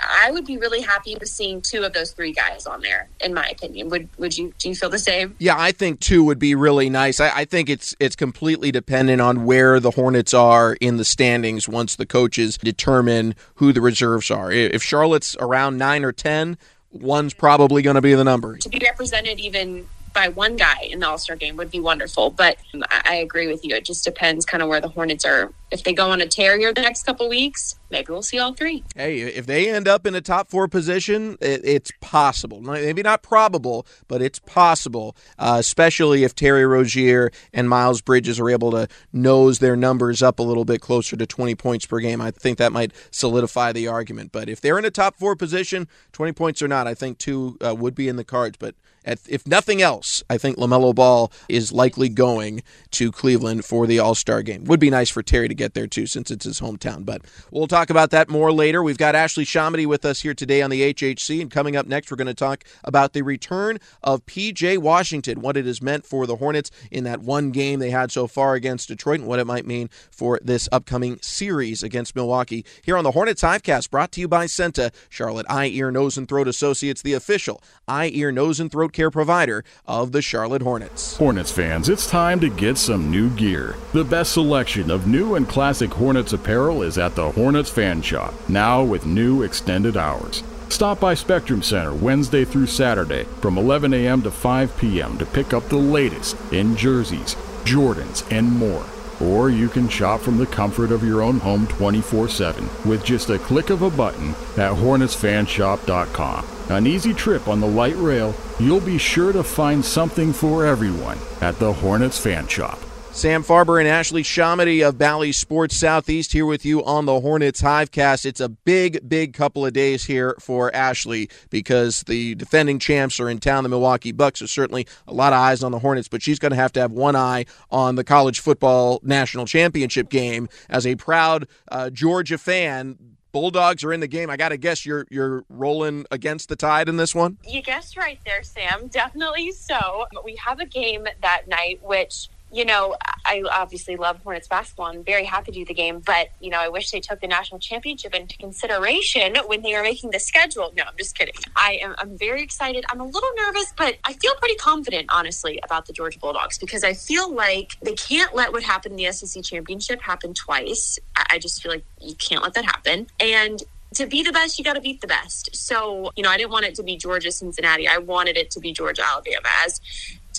I 0.01 0.31
would 0.31 0.45
be 0.45 0.57
really 0.57 0.81
happy 0.81 1.15
with 1.19 1.29
seeing 1.29 1.61
two 1.61 1.83
of 1.83 1.93
those 1.93 2.11
three 2.11 2.31
guys 2.31 2.65
on 2.65 2.81
there. 2.81 3.09
In 3.19 3.33
my 3.33 3.47
opinion, 3.47 3.89
would 3.89 4.09
would 4.17 4.37
you 4.37 4.53
do 4.57 4.69
you 4.69 4.75
feel 4.75 4.89
the 4.89 4.99
same? 4.99 5.35
Yeah, 5.39 5.55
I 5.57 5.71
think 5.71 5.99
two 5.99 6.23
would 6.23 6.39
be 6.39 6.55
really 6.55 6.89
nice. 6.89 7.19
I, 7.19 7.29
I, 7.39 7.45
think 7.45 7.69
it's 7.69 7.95
it's 7.99 8.15
completely 8.15 8.71
dependent 8.71 9.21
on 9.21 9.45
where 9.45 9.79
the 9.79 9.91
Hornets 9.91 10.33
are 10.33 10.75
in 10.75 10.97
the 10.97 11.05
standings 11.05 11.67
once 11.67 11.95
the 11.95 12.05
coaches 12.05 12.57
determine 12.57 13.35
who 13.55 13.73
the 13.73 13.81
reserves 13.81 14.31
are. 14.31 14.51
If 14.51 14.83
Charlotte's 14.83 15.35
around 15.39 15.77
nine 15.77 16.03
or 16.03 16.11
ten, 16.11 16.57
one's 16.91 17.33
probably 17.33 17.81
going 17.81 17.95
to 17.95 18.01
be 18.01 18.13
the 18.13 18.23
number. 18.23 18.57
To 18.57 18.69
be 18.69 18.79
represented 18.79 19.39
even 19.39 19.87
by 20.13 20.27
one 20.27 20.55
guy 20.55 20.81
in 20.83 20.99
the 20.99 21.07
All 21.07 21.17
Star 21.17 21.35
game 21.35 21.55
would 21.57 21.71
be 21.71 21.79
wonderful. 21.79 22.29
But 22.29 22.57
I 22.89 23.15
agree 23.15 23.47
with 23.47 23.63
you. 23.63 23.75
It 23.75 23.85
just 23.85 24.03
depends 24.03 24.45
kind 24.45 24.61
of 24.63 24.69
where 24.69 24.81
the 24.81 24.89
Hornets 24.89 25.25
are. 25.25 25.51
If 25.71 25.83
they 25.83 25.93
go 25.93 26.09
on 26.09 26.21
a 26.21 26.27
tear 26.27 26.57
here 26.57 26.73
the 26.73 26.81
next 26.81 27.03
couple 27.03 27.29
weeks, 27.29 27.75
maybe 27.91 28.07
we'll 28.09 28.23
see 28.23 28.39
all 28.39 28.53
three. 28.53 28.83
Hey, 28.95 29.19
if 29.19 29.45
they 29.45 29.69
end 29.69 29.87
up 29.87 30.07
in 30.07 30.15
a 30.15 30.21
top 30.21 30.49
four 30.49 30.67
position, 30.67 31.37
it, 31.41 31.61
it's 31.63 31.91
possible. 32.01 32.61
Maybe 32.61 33.03
not 33.03 33.21
probable, 33.21 33.85
but 34.07 34.21
it's 34.21 34.39
possible, 34.39 35.15
uh, 35.37 35.57
especially 35.59 36.23
if 36.23 36.33
Terry 36.33 36.65
Rozier 36.65 37.31
and 37.53 37.69
Miles 37.69 38.01
Bridges 38.01 38.39
are 38.39 38.49
able 38.49 38.71
to 38.71 38.87
nose 39.13 39.59
their 39.59 39.75
numbers 39.75 40.23
up 40.23 40.39
a 40.39 40.43
little 40.43 40.65
bit 40.65 40.81
closer 40.81 41.15
to 41.15 41.25
20 41.25 41.53
points 41.55 41.85
per 41.85 41.99
game. 41.99 42.19
I 42.19 42.31
think 42.31 42.57
that 42.57 42.71
might 42.71 42.91
solidify 43.11 43.71
the 43.71 43.87
argument. 43.87 44.31
But 44.31 44.49
if 44.49 44.61
they're 44.61 44.79
in 44.79 44.85
a 44.85 44.91
top 44.91 45.17
four 45.17 45.35
position, 45.35 45.87
20 46.13 46.33
points 46.33 46.61
or 46.61 46.67
not, 46.67 46.87
I 46.87 46.93
think 46.95 47.19
two 47.19 47.57
uh, 47.65 47.75
would 47.75 47.93
be 47.93 48.07
in 48.07 48.15
the 48.15 48.23
cards. 48.23 48.57
But 48.57 48.75
if 49.05 49.47
nothing 49.47 49.81
else, 49.81 50.23
I 50.29 50.37
think 50.37 50.57
LaMelo 50.57 50.93
Ball 50.93 51.31
is 51.47 51.71
likely 51.71 52.09
going 52.09 52.63
to 52.91 53.11
Cleveland 53.11 53.65
for 53.65 53.87
the 53.87 53.99
All 53.99 54.15
Star 54.15 54.41
game. 54.41 54.65
Would 54.65 54.79
be 54.79 54.89
nice 54.89 55.09
for 55.09 55.23
Terry 55.23 55.47
to 55.47 55.55
get 55.59 55.75
there 55.75 55.85
too, 55.85 56.07
since 56.07 56.31
it's 56.31 56.45
his 56.45 56.59
hometown. 56.59 57.05
But 57.05 57.21
we'll 57.51 57.67
talk 57.67 57.91
about 57.91 58.09
that 58.11 58.29
more 58.29 58.51
later. 58.51 58.81
We've 58.81 58.97
got 58.97 59.13
Ashley 59.13 59.45
ShahAhmadi 59.45 59.85
with 59.85 60.05
us 60.05 60.21
here 60.21 60.33
today 60.33 60.63
on 60.63 60.71
the 60.71 60.93
HHC. 60.93 61.41
And 61.41 61.51
coming 61.51 61.75
up 61.75 61.85
next, 61.85 62.09
we're 62.09 62.17
going 62.17 62.27
to 62.27 62.33
talk 62.33 62.63
about 62.83 63.13
the 63.13 63.21
return 63.21 63.77
of 64.01 64.25
PJ 64.25 64.79
Washington, 64.79 65.41
what 65.41 65.57
it 65.57 65.65
has 65.65 65.81
meant 65.81 66.05
for 66.05 66.25
the 66.25 66.37
Hornets 66.37 66.71
in 66.89 67.03
that 67.03 67.21
one 67.21 67.51
game 67.51 67.79
they 67.79 67.91
had 67.91 68.11
so 68.11 68.25
far 68.25 68.55
against 68.55 68.87
Detroit, 68.87 69.19
and 69.19 69.27
what 69.27 69.39
it 69.39 69.45
might 69.45 69.65
mean 69.65 69.89
for 70.09 70.39
this 70.41 70.67
upcoming 70.71 71.19
series 71.21 71.83
against 71.83 72.15
Milwaukee. 72.15 72.65
Here 72.83 72.97
on 72.97 73.03
the 73.03 73.11
Hornets 73.11 73.41
Hivecast, 73.41 73.89
brought 73.91 74.11
to 74.13 74.21
you 74.21 74.27
by 74.27 74.45
CEENTA, 74.45 74.91
Charlotte 75.09 75.45
Eye, 75.49 75.67
Ear, 75.67 75.91
Nose, 75.91 76.17
and 76.17 76.27
Throat 76.27 76.47
Associates, 76.47 77.01
the 77.01 77.13
official 77.13 77.61
eye, 77.89 78.11
ear, 78.13 78.31
nose, 78.31 78.59
and 78.59 78.71
throat 78.71 78.93
care 78.93 79.11
provider 79.11 79.63
of 79.85 80.11
the 80.11 80.21
Charlotte 80.21 80.61
Hornets. 80.61 81.17
Hornets 81.17 81.51
fans, 81.51 81.89
it's 81.89 82.07
time 82.07 82.39
to 82.39 82.49
get 82.49 82.77
some 82.77 83.11
new 83.11 83.29
gear. 83.31 83.75
The 83.93 84.03
best 84.03 84.33
selection 84.33 84.91
of 84.91 85.07
new 85.07 85.35
and 85.35 85.48
classic 85.49 85.91
Hornets 85.91 86.31
apparel 86.31 86.83
is 86.83 86.97
at 86.99 87.15
the 87.15 87.31
Hornets 87.31 87.71
Fan 87.71 88.03
Shop, 88.03 88.33
now 88.47 88.83
with 88.83 89.07
new 89.07 89.41
extended 89.41 89.97
hours. 89.97 90.43
Stop 90.69 90.99
by 90.99 91.15
Spectrum 91.15 91.63
Center 91.63 91.93
Wednesday 91.93 92.45
through 92.45 92.67
Saturday 92.67 93.23
from 93.41 93.57
11 93.57 93.91
a.m. 93.95 94.21
to 94.21 94.29
5 94.29 94.77
p.m. 94.77 95.17
to 95.17 95.25
pick 95.25 95.51
up 95.51 95.67
the 95.67 95.75
latest 95.75 96.37
in 96.53 96.75
jerseys, 96.77 97.33
Jordans, 97.65 98.31
and 98.31 98.49
more. 98.51 98.85
Or 99.19 99.49
you 99.49 99.67
can 99.67 99.89
shop 99.89 100.21
from 100.21 100.37
the 100.37 100.45
comfort 100.45 100.91
of 100.91 101.03
your 101.03 101.23
own 101.23 101.39
home 101.39 101.65
24 101.67 102.29
7 102.29 102.69
with 102.85 103.03
just 103.03 103.31
a 103.31 103.39
click 103.39 103.71
of 103.71 103.81
a 103.81 103.89
button 103.89 104.29
at 104.55 104.71
HornetsFanshop.com. 104.73 106.45
An 106.69 106.85
easy 106.85 107.13
trip 107.15 107.47
on 107.47 107.59
the 107.59 107.67
light 107.67 107.97
rail, 107.97 108.35
you'll 108.59 108.79
be 108.79 108.99
sure 108.99 109.33
to 109.33 109.43
find 109.43 109.83
something 109.83 110.31
for 110.31 110.65
everyone 110.65 111.17
at 111.41 111.57
the 111.57 111.73
Hornets 111.73 112.19
Fan 112.19 112.47
Shop. 112.47 112.79
Sam 113.11 113.43
Farber 113.43 113.79
and 113.79 113.87
Ashley 113.87 114.23
ShahAhmadi 114.23 114.87
of 114.87 114.97
Bally 114.97 115.33
Sports 115.33 115.75
Southeast 115.75 116.31
here 116.31 116.45
with 116.45 116.63
you 116.63 116.83
on 116.85 117.05
the 117.05 117.19
Hornets 117.19 117.61
Hivecast. 117.61 118.25
It's 118.25 118.39
a 118.39 118.47
big, 118.47 119.09
big 119.09 119.33
couple 119.33 119.65
of 119.65 119.73
days 119.73 120.05
here 120.05 120.35
for 120.39 120.73
Ashley 120.73 121.29
because 121.49 122.03
the 122.03 122.35
defending 122.35 122.79
champs 122.79 123.19
are 123.19 123.29
in 123.29 123.39
town. 123.39 123.63
The 123.63 123.69
Milwaukee 123.69 124.13
Bucks 124.13 124.41
are 124.41 124.47
certainly 124.47 124.87
a 125.05 125.13
lot 125.13 125.33
of 125.33 125.39
eyes 125.39 125.63
on 125.63 125.73
the 125.73 125.79
Hornets, 125.79 126.07
but 126.07 126.21
she's 126.21 126.39
going 126.39 126.51
to 126.51 126.55
have 126.55 126.71
to 126.73 126.79
have 126.79 126.91
one 126.91 127.17
eye 127.17 127.45
on 127.69 127.95
the 127.95 128.05
college 128.05 128.39
football 128.39 129.01
national 129.03 129.45
championship 129.45 130.09
game 130.09 130.47
as 130.69 130.87
a 130.87 130.95
proud 130.95 131.45
uh, 131.69 131.89
Georgia 131.89 132.37
fan. 132.37 132.97
Bulldogs 133.31 133.83
are 133.83 133.91
in 133.91 133.99
the 133.99 134.07
game. 134.07 134.29
I 134.29 134.37
got 134.37 134.49
to 134.49 134.57
guess 134.57 134.85
you're 134.85 135.05
you're 135.11 135.43
rolling 135.49 136.05
against 136.09 136.49
the 136.49 136.55
tide 136.55 136.89
in 136.89 136.97
this 136.97 137.13
one. 137.13 137.37
You 137.47 137.61
guessed 137.61 137.97
right 137.97 138.19
there, 138.25 138.41
Sam. 138.43 138.87
Definitely 138.87 139.51
so. 139.51 140.05
We 140.23 140.35
have 140.37 140.59
a 140.59 140.65
game 140.65 141.05
that 141.21 141.47
night, 141.47 141.79
which 141.83 142.29
you 142.51 142.65
know, 142.65 142.95
I 143.25 143.43
obviously 143.51 143.95
love 143.95 144.21
Hornets 144.23 144.47
basketball. 144.47 144.87
I'm 144.87 145.03
very 145.03 145.25
happy 145.25 145.51
to 145.51 145.59
do 145.59 145.65
the 145.65 145.73
game, 145.73 145.99
but 145.99 146.29
you 146.39 146.49
know, 146.49 146.59
I 146.59 146.69
wish 146.69 146.91
they 146.91 146.99
took 146.99 147.21
the 147.21 147.27
national 147.27 147.59
championship 147.59 148.15
into 148.15 148.37
consideration 148.37 149.35
when 149.45 149.61
they 149.61 149.73
were 149.73 149.83
making 149.83 150.11
the 150.11 150.19
schedule. 150.19 150.73
No, 150.75 150.83
I'm 150.83 150.97
just 150.97 151.17
kidding. 151.17 151.35
I 151.55 151.79
am 151.81 151.95
I'm 151.97 152.17
very 152.17 152.41
excited. 152.41 152.85
I'm 152.91 152.99
a 152.99 153.05
little 153.05 153.29
nervous, 153.37 153.73
but 153.77 153.97
I 154.03 154.13
feel 154.13 154.33
pretty 154.35 154.55
confident, 154.55 155.07
honestly, 155.09 155.59
about 155.63 155.85
the 155.85 155.93
Georgia 155.93 156.19
Bulldogs 156.19 156.57
because 156.57 156.83
I 156.83 156.93
feel 156.93 157.33
like 157.33 157.77
they 157.81 157.95
can't 157.95 158.33
let 158.33 158.51
what 158.51 158.63
happened 158.63 158.99
in 158.99 159.05
the 159.05 159.11
SEC 159.11 159.43
championship 159.43 160.01
happen 160.01 160.33
twice. 160.33 160.97
I 161.29 161.37
just 161.37 161.61
feel 161.61 161.71
like 161.71 161.85
you 162.01 162.15
can't 162.15 162.41
let 162.41 162.53
that 162.55 162.65
happen. 162.65 163.07
And 163.19 163.61
to 163.95 164.05
be 164.05 164.21
the 164.21 164.31
best, 164.31 164.57
you 164.57 164.63
got 164.63 164.73
to 164.73 164.81
beat 164.81 165.01
the 165.01 165.07
best. 165.07 165.55
So, 165.55 166.11
you 166.15 166.23
know, 166.23 166.29
I 166.29 166.37
didn't 166.37 166.51
want 166.51 166.65
it 166.65 166.75
to 166.75 166.83
be 166.83 166.95
Georgia, 166.95 167.31
Cincinnati. 167.31 167.87
I 167.87 167.97
wanted 167.97 168.37
it 168.37 168.51
to 168.51 168.59
be 168.59 168.71
Georgia, 168.71 169.03
Alabama. 169.03 169.47
As 169.65 169.81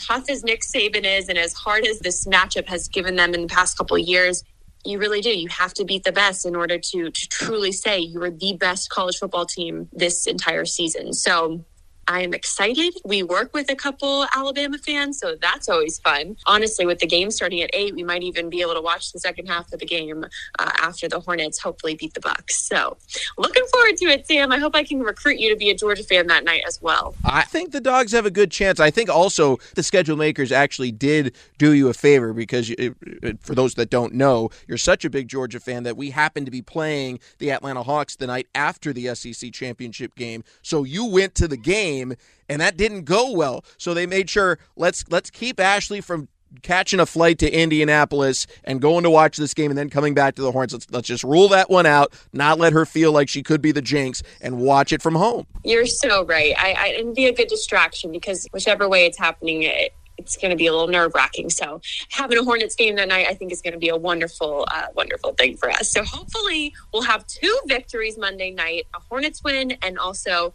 tough 0.01 0.29
as 0.29 0.43
Nick 0.43 0.63
Saban 0.63 1.05
is 1.05 1.29
and 1.29 1.39
as 1.39 1.53
hard 1.53 1.87
as 1.87 1.99
this 2.01 2.27
matchup 2.27 2.67
has 2.69 2.89
given 2.89 3.17
them 3.17 3.35
in 3.35 3.43
the 3.43 3.49
past 3.49 3.77
couple 3.77 3.99
years, 3.99 4.43
you 4.85 4.99
really 4.99 5.21
do. 5.21 5.31
You 5.31 5.49
have 5.49 5.75
to 5.75 5.85
beat 5.85 6.05
the 6.05 6.13
best 6.13 6.47
in 6.47 6.57
order 6.57 6.79
to, 6.79 7.11
to 7.11 7.29
truly 7.29 7.73
say 7.73 7.99
you 7.99 8.23
are 8.23 8.31
the 8.31 8.57
best 8.59 8.89
college 8.91 9.19
football 9.19 9.47
team 9.47 9.89
this 9.93 10.27
entire 10.27 10.65
season. 10.65 11.13
So 11.13 11.65
I 12.09 12.23
am 12.23 12.35
excited. 12.35 12.95
We 13.05 13.23
work 13.23 13.55
with 13.55 13.71
a 13.71 13.77
couple 13.77 14.27
Alabama 14.35 14.79
fans, 14.79 15.19
so 15.19 15.37
that's 15.41 15.69
always 15.69 15.99
fun. 15.99 16.37
Honestly, 16.47 16.85
with 16.85 16.99
the 16.99 17.07
game 17.07 17.31
starting 17.31 17.63
at 17.63 17.71
eight, 17.73 17.95
we 17.95 18.03
might 18.03 18.23
even 18.23 18.51
be 18.51 18.63
able 18.63 18.75
to 18.75 18.81
watch 18.81 19.13
the 19.13 19.21
second 19.21 19.47
half 19.47 19.73
of 19.73 19.79
the 19.79 19.87
game 19.87 20.25
uh, 20.59 20.71
after 20.81 21.09
the 21.09 21.21
Hornets 21.21 21.61
hopefully 21.61 21.95
beat 21.95 22.15
the 22.15 22.21
Bucks. 22.21 22.67
So, 22.67 22.97
looking 23.39 23.65
forward 23.73 23.97
to 23.99 24.07
it, 24.07 24.27
Sam. 24.27 24.51
I 24.51 24.59
hope 24.59 24.75
I 24.75 24.83
can 24.83 25.01
recruit 25.01 25.39
you 25.39 25.51
to 25.51 25.57
be 25.57 25.71
a 25.71 25.75
Georgia 25.75 26.03
fan 26.03 26.27
that 26.29 26.45
night 26.45 26.63
as 26.67 26.81
well. 26.83 27.15
I 27.25 27.43
think 27.43 27.73
the 27.73 27.81
Dogs 27.81 28.13
have 28.13 28.27
a 28.27 28.31
good 28.31 28.51
chance. 28.51 28.81
I 28.81 28.91
think 28.91 29.09
also 29.09 29.59
the 29.75 29.83
schedule 29.83 30.17
makers 30.17 30.51
actually 30.51 30.93
did 30.93 31.37
do 31.59 31.73
you 31.73 31.89
a 31.89 31.95
favor 31.95 32.33
because, 32.33 32.69
you, 32.69 32.97
for 33.41 33.55
those 33.55 33.75
that 33.75 33.91
don't 33.91 34.15
know, 34.15 34.51
you're 34.67 34.79
such 34.79 35.05
a 35.05 35.11
big 35.11 35.29
Georgia 35.29 35.61
fan 35.61 35.85
that 35.85 35.97
we 35.97 36.11
happen 36.11 36.45
to 36.45 36.51
be 36.51 36.63
playing 36.63 37.21
the 37.39 37.53
Atlanta 37.53 37.83
Hawks 37.83 38.17
the 38.17 38.27
night 38.27 38.49
after 38.55 38.93
the 38.93 39.15
SEC 39.15 39.53
championship 39.53 40.15
game. 40.17 40.43
So 40.63 40.85
you 40.85 41.07
went 41.07 41.35
to 41.37 41.47
the 41.47 41.57
game 41.57 42.00
game, 42.01 42.17
and 42.49 42.61
that 42.61 42.77
didn't 42.77 43.05
go 43.05 43.33
well. 43.33 43.65
So 43.79 43.95
they 43.95 44.07
made 44.07 44.29
sure 44.31 44.59
let's 44.77 45.05
let's 45.11 45.31
keep 45.31 45.61
Ashley 45.61 46.01
from 46.01 46.29
catching 46.63 46.99
a 46.99 47.07
flight 47.07 47.39
to 47.39 47.49
Indianapolis 47.49 48.45
and 48.65 48.81
going 48.81 49.05
to 49.05 49.11
watch 49.11 49.37
this 49.37 49.55
game 49.55 49.71
and 49.71 49.79
then 49.79 49.89
coming 49.89 50.15
back 50.15 50.35
to 50.35 50.43
the 50.43 50.51
Horns. 50.51 50.73
Let's, 50.73 50.91
let's 50.91 51.07
just 51.07 51.23
rule 51.23 51.49
that 51.51 51.71
one 51.71 51.87
out, 51.87 52.13
not 52.33 52.59
let 52.59 52.73
her 52.73 52.85
feel 52.85 53.13
like 53.13 53.29
she 53.29 53.45
could 53.45 53.63
be 53.63 53.71
the 53.71 53.81
jinx 53.81 54.21
and 54.41 54.59
watch 54.59 54.93
it 54.93 55.01
from 55.01 55.15
home. 55.15 55.47
You're 55.65 55.87
so 55.87 56.25
right. 56.25 56.53
I, 56.59 56.73
I 56.73 56.87
it'd 56.89 57.15
be 57.15 57.27
a 57.27 57.33
good 57.33 57.47
distraction 57.47 58.11
because 58.11 58.49
whichever 58.53 58.89
way 58.89 59.07
it's 59.07 59.17
happening, 59.17 59.63
it, 59.63 59.95
it's 60.19 60.37
going 60.37 60.51
to 60.51 60.57
be 60.57 60.67
a 60.67 60.73
little 60.73 60.89
nerve 60.89 61.13
wracking. 61.15 61.51
So 61.51 61.81
having 62.11 62.37
a 62.37 62.43
Hornets 62.43 62.75
game 62.75 62.97
that 62.97 63.09
night, 63.09 63.27
I 63.29 63.35
think 63.35 63.53
is 63.53 63.63
going 63.63 63.73
to 63.75 63.79
be 63.79 63.89
a 63.89 63.97
wonderful, 63.97 64.67
uh, 64.73 64.87
wonderful 64.95 65.33
thing 65.35 65.57
for 65.57 65.71
us. 65.71 65.93
So 65.93 66.03
hopefully 66.03 66.75
we'll 66.93 67.03
have 67.03 67.27
two 67.29 67.59
victories 67.67 68.19
Monday 68.19 68.51
night, 68.51 68.87
a 68.93 69.01
Hornets 69.09 69.43
win 69.45 69.77
and 69.83 69.99
also 69.99 70.53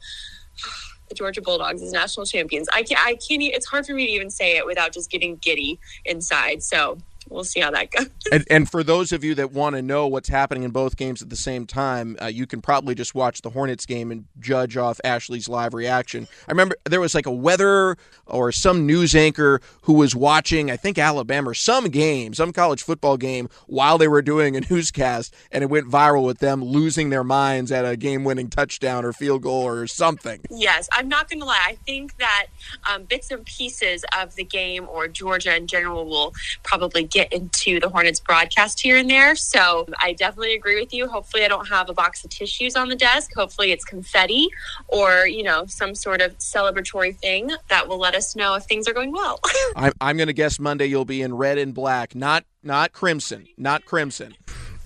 the 1.09 1.15
Georgia 1.15 1.41
Bulldogs 1.41 1.81
as 1.81 1.91
national 1.91 2.25
champions. 2.25 2.67
I 2.73 2.83
can't, 2.83 2.99
I 2.99 3.11
can't, 3.15 3.41
it's 3.43 3.65
hard 3.65 3.85
for 3.85 3.93
me 3.93 4.05
to 4.07 4.11
even 4.11 4.29
say 4.29 4.57
it 4.57 4.65
without 4.65 4.93
just 4.93 5.09
getting 5.09 5.35
giddy 5.37 5.79
inside. 6.05 6.63
So 6.63 6.97
we'll 7.29 7.43
see 7.43 7.59
how 7.59 7.71
that 7.71 7.91
goes. 7.91 8.09
And, 8.31 8.45
and 8.49 8.69
for 8.69 8.83
those 8.83 9.11
of 9.11 9.23
you 9.23 9.35
that 9.35 9.51
want 9.51 9.75
to 9.75 9.81
know 9.81 10.07
what's 10.07 10.29
happening 10.29 10.63
in 10.63 10.71
both 10.71 10.97
games 10.97 11.21
at 11.21 11.29
the 11.29 11.35
same 11.35 11.65
time, 11.65 12.17
uh, 12.21 12.25
you 12.25 12.47
can 12.47 12.61
probably 12.61 12.95
just 12.95 13.15
watch 13.15 13.41
the 13.41 13.49
Hornets 13.49 13.85
game 13.85 14.11
and 14.11 14.25
judge 14.39 14.77
off 14.77 14.99
Ashley's 15.03 15.47
live 15.47 15.73
reaction. 15.73 16.27
I 16.47 16.51
remember 16.51 16.75
there 16.85 17.01
was 17.01 17.15
like 17.15 17.25
a 17.25 17.31
weather 17.31 17.97
or 18.25 18.51
some 18.51 18.85
news 18.85 19.15
anchor 19.15 19.61
who 19.83 19.93
was 19.93 20.15
watching, 20.15 20.71
I 20.71 20.77
think 20.77 20.97
Alabama, 20.97 21.51
or 21.51 21.53
some 21.53 21.89
game, 21.89 22.33
some 22.33 22.51
college 22.51 22.83
football 22.83 23.17
game, 23.17 23.49
while 23.67 23.97
they 23.97 24.07
were 24.07 24.21
doing 24.21 24.55
a 24.55 24.61
newscast, 24.69 25.33
and 25.51 25.63
it 25.63 25.67
went 25.67 25.87
viral 25.87 26.25
with 26.25 26.39
them 26.39 26.63
losing 26.63 27.09
their 27.09 27.23
minds 27.23 27.71
at 27.71 27.85
a 27.85 27.95
game-winning 27.95 28.49
touchdown 28.49 29.05
or 29.05 29.13
field 29.13 29.41
goal 29.41 29.67
or 29.67 29.87
something. 29.87 30.41
Yes, 30.49 30.89
I'm 30.91 31.07
not 31.07 31.29
going 31.29 31.39
to 31.39 31.45
lie. 31.45 31.63
I 31.65 31.77
think 31.85 32.17
that 32.17 32.47
um, 32.89 33.03
bits 33.03 33.31
and 33.31 33.45
pieces 33.45 34.03
of 34.17 34.35
the 34.35 34.43
game 34.43 34.87
or 34.89 35.07
Georgia 35.07 35.55
in 35.55 35.67
general 35.67 36.05
will 36.05 36.33
probably 36.63 37.03
get 37.15 37.31
into 37.31 37.79
the 37.79 37.87
Hornets 37.87 38.19
broadcast 38.19 38.81
here 38.81 38.97
and 38.97 39.09
there. 39.09 39.37
So 39.37 39.87
I 39.99 40.11
definitely 40.13 40.53
agree 40.53 40.77
with 40.77 40.93
you. 40.93 41.07
Hopefully, 41.07 41.45
I 41.45 41.47
don't 41.47 41.67
have 41.69 41.89
a 41.89 41.93
box 41.93 42.23
of 42.25 42.29
tissues 42.29 42.75
on 42.75 42.89
the 42.89 42.95
desk. 42.95 43.31
Hopefully, 43.35 43.71
it's 43.71 43.85
confetti 43.85 44.49
or, 44.89 45.25
you 45.25 45.41
know, 45.41 45.65
some 45.65 45.95
sort 45.95 46.21
of 46.21 46.37
celebratory 46.39 47.15
thing 47.15 47.51
that 47.69 47.87
will 47.87 47.97
let 47.97 48.15
us 48.15 48.35
know 48.35 48.55
if 48.55 48.65
things 48.65 48.85
are 48.87 48.93
going 48.93 49.13
well. 49.13 49.39
I'm, 49.77 49.93
I'm 50.01 50.17
going 50.17 50.27
to 50.27 50.33
guess 50.33 50.59
Monday 50.59 50.87
you'll 50.87 51.05
be 51.05 51.21
in 51.21 51.33
red 51.33 51.57
and 51.57 51.73
black, 51.73 52.13
not 52.13 52.43
not 52.61 52.91
crimson, 52.91 53.47
not 53.57 53.85
crimson. 53.85 54.35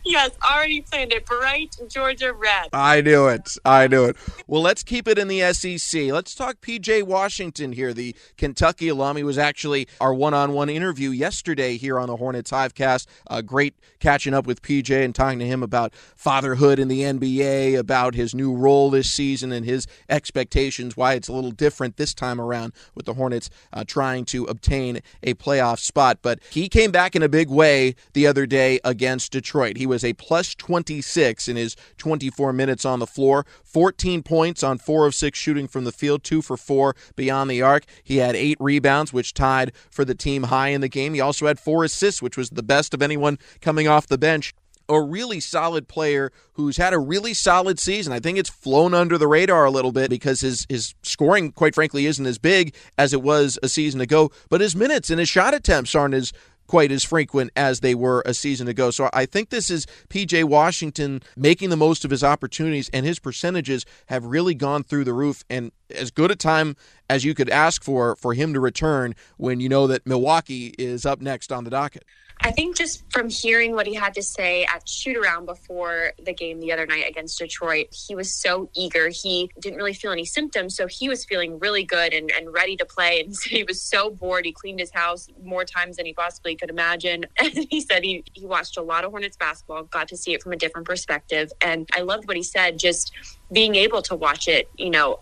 yes, 0.06 0.30
already 0.42 0.80
planned 0.80 1.12
it. 1.12 1.26
Bright 1.26 1.76
Georgia 1.88 2.32
red. 2.32 2.68
I 2.72 3.00
knew 3.00 3.26
it. 3.26 3.56
I 3.64 3.88
knew 3.88 4.04
it. 4.04 4.16
Well, 4.46 4.62
let's 4.62 4.82
keep 4.82 5.08
it 5.08 5.18
in 5.18 5.28
the 5.28 5.52
SEC. 5.52 6.12
Let's 6.12 6.34
talk 6.34 6.60
PJ 6.60 7.02
Washington 7.02 7.72
here, 7.72 7.92
the 7.92 8.14
Kentucky 8.36 8.88
alum. 8.88 9.16
He 9.16 9.24
was 9.24 9.38
actually 9.38 9.88
our 10.00 10.14
one 10.14 10.34
on 10.34 10.52
one 10.52 10.68
interview 10.68 11.10
yesterday 11.10 11.76
here 11.76 11.98
on 11.98 12.06
the 12.06 12.16
Hornets 12.16 12.50
Hivecast. 12.50 13.06
Uh, 13.26 13.42
great 13.42 13.74
catching 13.98 14.34
up 14.34 14.46
with 14.46 14.62
PJ 14.62 15.04
and 15.04 15.14
talking 15.14 15.38
to 15.40 15.46
him 15.46 15.62
about 15.62 15.94
fatherhood 16.14 16.78
in 16.78 16.88
the 16.88 17.02
NBA, 17.02 17.76
about 17.78 18.14
his 18.14 18.34
new 18.34 18.54
role 18.54 18.90
this 18.90 19.10
season 19.10 19.52
and 19.52 19.66
his 19.66 19.86
expectations, 20.08 20.96
why 20.96 21.14
it's 21.14 21.28
a 21.28 21.32
little 21.32 21.50
different 21.50 21.96
this 21.96 22.14
time 22.14 22.40
around 22.40 22.72
with 22.94 23.06
the 23.06 23.14
Hornets 23.14 23.50
uh, 23.72 23.84
trying 23.84 24.24
to 24.26 24.44
obtain 24.44 25.00
a 25.22 25.34
playoff 25.34 25.78
spot. 25.78 26.18
But 26.22 26.40
he 26.50 26.68
came 26.68 26.90
back 26.92 27.16
in 27.16 27.22
a 27.22 27.28
big 27.28 27.48
way 27.48 27.94
the 28.12 28.26
other 28.26 28.46
day 28.46 28.80
against 28.84 29.32
Detroit. 29.32 29.76
He 29.76 29.86
was 29.96 30.04
a 30.04 30.12
plus 30.12 30.54
26 30.54 31.48
in 31.48 31.56
his 31.56 31.74
24 31.96 32.52
minutes 32.52 32.84
on 32.84 32.98
the 32.98 33.06
floor, 33.06 33.46
14 33.64 34.22
points 34.22 34.62
on 34.62 34.76
4 34.76 35.06
of 35.06 35.14
6 35.14 35.38
shooting 35.38 35.66
from 35.66 35.84
the 35.84 35.92
field, 35.92 36.22
2 36.22 36.42
for 36.42 36.58
4 36.58 36.94
beyond 37.16 37.50
the 37.50 37.62
arc. 37.62 37.84
He 38.04 38.18
had 38.18 38.36
8 38.36 38.58
rebounds, 38.60 39.10
which 39.10 39.32
tied 39.32 39.72
for 39.90 40.04
the 40.04 40.14
team 40.14 40.44
high 40.44 40.68
in 40.68 40.82
the 40.82 40.88
game. 40.88 41.14
He 41.14 41.20
also 41.22 41.46
had 41.46 41.58
4 41.58 41.84
assists, 41.84 42.20
which 42.20 42.36
was 42.36 42.50
the 42.50 42.62
best 42.62 42.92
of 42.92 43.00
anyone 43.00 43.38
coming 43.62 43.88
off 43.88 44.06
the 44.06 44.18
bench 44.18 44.52
a 44.88 45.02
really 45.02 45.40
solid 45.40 45.88
player 45.88 46.30
who's 46.52 46.76
had 46.76 46.92
a 46.92 46.98
really 46.98 47.34
solid 47.34 47.80
season. 47.80 48.12
I 48.12 48.20
think 48.20 48.38
it's 48.38 48.50
flown 48.50 48.94
under 48.94 49.18
the 49.18 49.26
radar 49.26 49.64
a 49.64 49.70
little 49.70 49.90
bit 49.90 50.10
because 50.10 50.42
his 50.42 50.64
his 50.68 50.94
scoring, 51.02 51.50
quite 51.50 51.74
frankly, 51.74 52.06
isn't 52.06 52.24
as 52.24 52.38
big 52.38 52.72
as 52.96 53.12
it 53.12 53.20
was 53.20 53.58
a 53.64 53.68
season 53.68 54.00
ago. 54.00 54.30
But 54.48 54.60
his 54.60 54.76
minutes 54.76 55.10
and 55.10 55.18
his 55.18 55.28
shot 55.28 55.54
attempts 55.54 55.96
aren't 55.96 56.14
as 56.14 56.32
quite 56.66 56.92
as 56.92 57.04
frequent 57.04 57.50
as 57.56 57.80
they 57.80 57.94
were 57.94 58.22
a 58.26 58.34
season 58.34 58.68
ago. 58.68 58.90
So 58.90 59.08
I 59.12 59.26
think 59.26 59.50
this 59.50 59.70
is 59.70 59.86
PJ 60.08 60.44
Washington 60.44 61.22
making 61.36 61.70
the 61.70 61.76
most 61.76 62.04
of 62.04 62.10
his 62.10 62.24
opportunities, 62.24 62.88
and 62.92 63.06
his 63.06 63.18
percentages 63.18 63.84
have 64.06 64.24
really 64.24 64.54
gone 64.54 64.82
through 64.82 65.04
the 65.04 65.12
roof. 65.12 65.44
And 65.48 65.72
as 65.90 66.10
good 66.10 66.30
a 66.30 66.36
time 66.36 66.76
as 67.08 67.24
you 67.24 67.34
could 67.34 67.50
ask 67.50 67.82
for 67.82 68.16
for 68.16 68.34
him 68.34 68.52
to 68.54 68.60
return 68.60 69.14
when 69.36 69.60
you 69.60 69.68
know 69.68 69.86
that 69.86 70.06
Milwaukee 70.06 70.74
is 70.78 71.06
up 71.06 71.20
next 71.20 71.52
on 71.52 71.64
the 71.64 71.70
docket. 71.70 72.04
I 72.40 72.50
think 72.50 72.76
just 72.76 73.02
from 73.10 73.30
hearing 73.30 73.72
what 73.72 73.86
he 73.86 73.94
had 73.94 74.14
to 74.14 74.22
say 74.22 74.64
at 74.64 74.88
shoot 74.88 75.16
around 75.16 75.46
before 75.46 76.12
the 76.22 76.34
game 76.34 76.60
the 76.60 76.70
other 76.70 76.86
night 76.86 77.08
against 77.08 77.38
Detroit, 77.38 77.86
he 77.92 78.14
was 78.14 78.32
so 78.32 78.68
eager. 78.74 79.08
He 79.08 79.50
didn't 79.58 79.78
really 79.78 79.94
feel 79.94 80.12
any 80.12 80.26
symptoms, 80.26 80.76
so 80.76 80.86
he 80.86 81.08
was 81.08 81.24
feeling 81.24 81.58
really 81.58 81.82
good 81.82 82.12
and, 82.12 82.30
and 82.30 82.52
ready 82.52 82.76
to 82.76 82.84
play. 82.84 83.20
And 83.20 83.34
he 83.44 83.64
was 83.64 83.82
so 83.82 84.10
bored. 84.10 84.44
He 84.44 84.52
cleaned 84.52 84.80
his 84.80 84.92
house 84.92 85.28
more 85.42 85.64
times 85.64 85.96
than 85.96 86.06
he 86.06 86.12
possibly 86.12 86.56
could 86.56 86.70
imagine. 86.70 87.26
And 87.46 87.66
he 87.70 87.80
said 87.80 88.02
he, 88.02 88.24
he 88.32 88.44
watched 88.44 88.76
a 88.76 88.82
lot 88.82 89.04
of 89.04 89.12
Hornets 89.12 89.36
basketball, 89.36 89.84
got 89.84 90.08
to 90.08 90.16
see 90.16 90.34
it 90.34 90.42
from 90.42 90.52
a 90.52 90.56
different 90.56 90.86
perspective. 90.86 91.52
And 91.60 91.88
I 91.94 92.00
loved 92.00 92.26
what 92.26 92.36
he 92.36 92.42
said, 92.42 92.78
just 92.78 93.12
being 93.52 93.76
able 93.76 94.02
to 94.02 94.16
watch 94.16 94.48
it, 94.48 94.68
you 94.76 94.90
know, 94.90 95.18